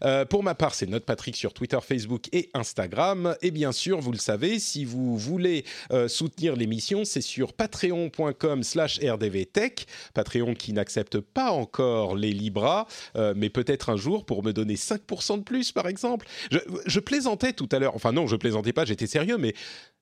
[0.04, 3.36] Euh, pour ma part, c'est Note Patrick sur Twitter, Facebook et Instagram.
[3.42, 8.62] Et bien sûr, vous le savez, si vous voulez euh, soutenir l'émission, c'est sur patreon.com
[8.62, 9.86] slash rdvtech.
[10.14, 12.86] Patreon qui n'accepte pas encore les Libras,
[13.16, 16.26] euh, mais peut-être un jour pour me donner 5% de plus, par exemple.
[16.50, 17.94] Je, je plaisantais tout à l'heure.
[17.94, 19.54] Enfin non, je plaisantais pas, j'étais sérieux, mais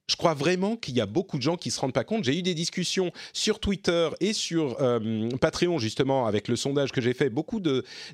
[0.08, 2.24] je crois vraiment qu'il y a beaucoup de gens qui se rendent pas compte.
[2.24, 7.00] J'ai eu des discussions sur Twitter et sur euh, Patreon justement avec le sondage que
[7.00, 7.60] j'ai fait, beaucoup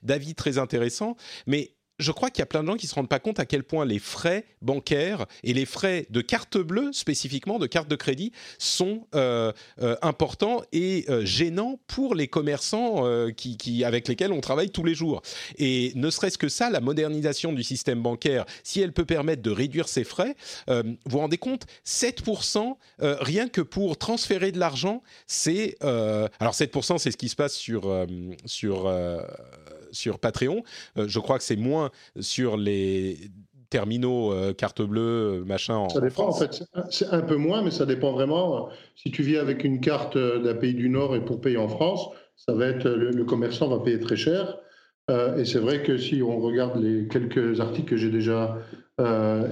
[0.02, 1.16] d'avis très intéressants,
[1.46, 1.72] mais
[2.02, 3.62] je crois qu'il y a plein de gens qui se rendent pas compte à quel
[3.62, 8.32] point les frais bancaires et les frais de carte bleue spécifiquement de carte de crédit
[8.58, 12.82] sont euh, euh, importants et euh, gênants pour les commerçants
[13.36, 15.22] qui, avec lesquels on travaille tous les jours.
[15.58, 19.50] Et ne serait-ce que ça, la modernisation du système bancaire, si elle peut permettre de
[19.50, 20.34] réduire ces frais,
[20.68, 27.10] vous vous rendez compte, 7% rien que pour transférer de l'argent, c'est alors 7% c'est
[27.10, 28.06] ce qui se passe sur
[28.46, 28.90] sur
[29.92, 30.62] sur Patreon.
[30.96, 33.18] Euh, je crois que c'est moins sur les
[33.70, 35.88] terminaux euh, carte bleue, euh, machin.
[35.88, 36.64] ça dépend, en, fait.
[36.90, 38.68] C'est un peu moins, mais ça dépend vraiment.
[38.96, 42.08] Si tu vis avec une carte d'un pays du Nord et pour payer en France,
[42.36, 44.58] ça va être le, commerçant va payer très cher.
[45.08, 48.58] et c'est vrai que si on regarde les quelques articles que j'ai déjà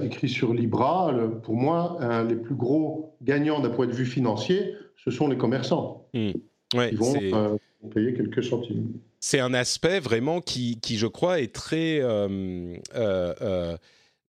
[0.03, 1.13] écrits sur Libra,
[1.43, 6.07] pour moi, les plus gros gagnants d'un point de vue financier, ce sont les commerçants.
[6.13, 6.31] Mmh.
[6.73, 7.59] Ils vont
[7.93, 13.33] payer quelques centimes c'est un aspect vraiment qui, qui, je crois, est très, euh, euh,
[13.41, 13.77] euh,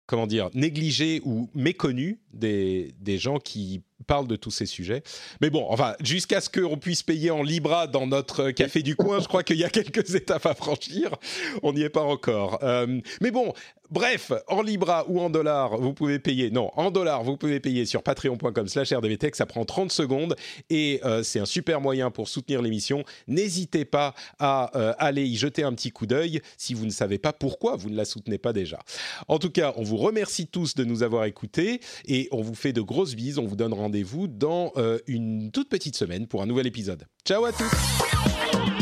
[0.06, 5.02] comment dire, négligé ou méconnu des, des, gens qui parlent de tous ces sujets.
[5.40, 9.18] Mais bon, enfin, jusqu'à ce qu'on puisse payer en Libra dans notre café du coin,
[9.18, 11.16] je crois qu'il y a quelques étapes à franchir.
[11.62, 12.60] On n'y est pas encore.
[13.22, 13.54] mais bon,
[13.92, 16.50] Bref, en Libra ou en dollars, vous pouvez payer.
[16.50, 19.36] Non, en dollars, vous pouvez payer sur patreon.com/slash rdvtech.
[19.36, 20.34] Ça prend 30 secondes
[20.70, 23.04] et euh, c'est un super moyen pour soutenir l'émission.
[23.28, 27.18] N'hésitez pas à euh, aller y jeter un petit coup d'œil si vous ne savez
[27.18, 28.78] pas pourquoi vous ne la soutenez pas déjà.
[29.28, 32.72] En tout cas, on vous remercie tous de nous avoir écoutés et on vous fait
[32.72, 33.38] de grosses bises.
[33.38, 37.04] On vous donne rendez-vous dans euh, une toute petite semaine pour un nouvel épisode.
[37.26, 38.81] Ciao à tous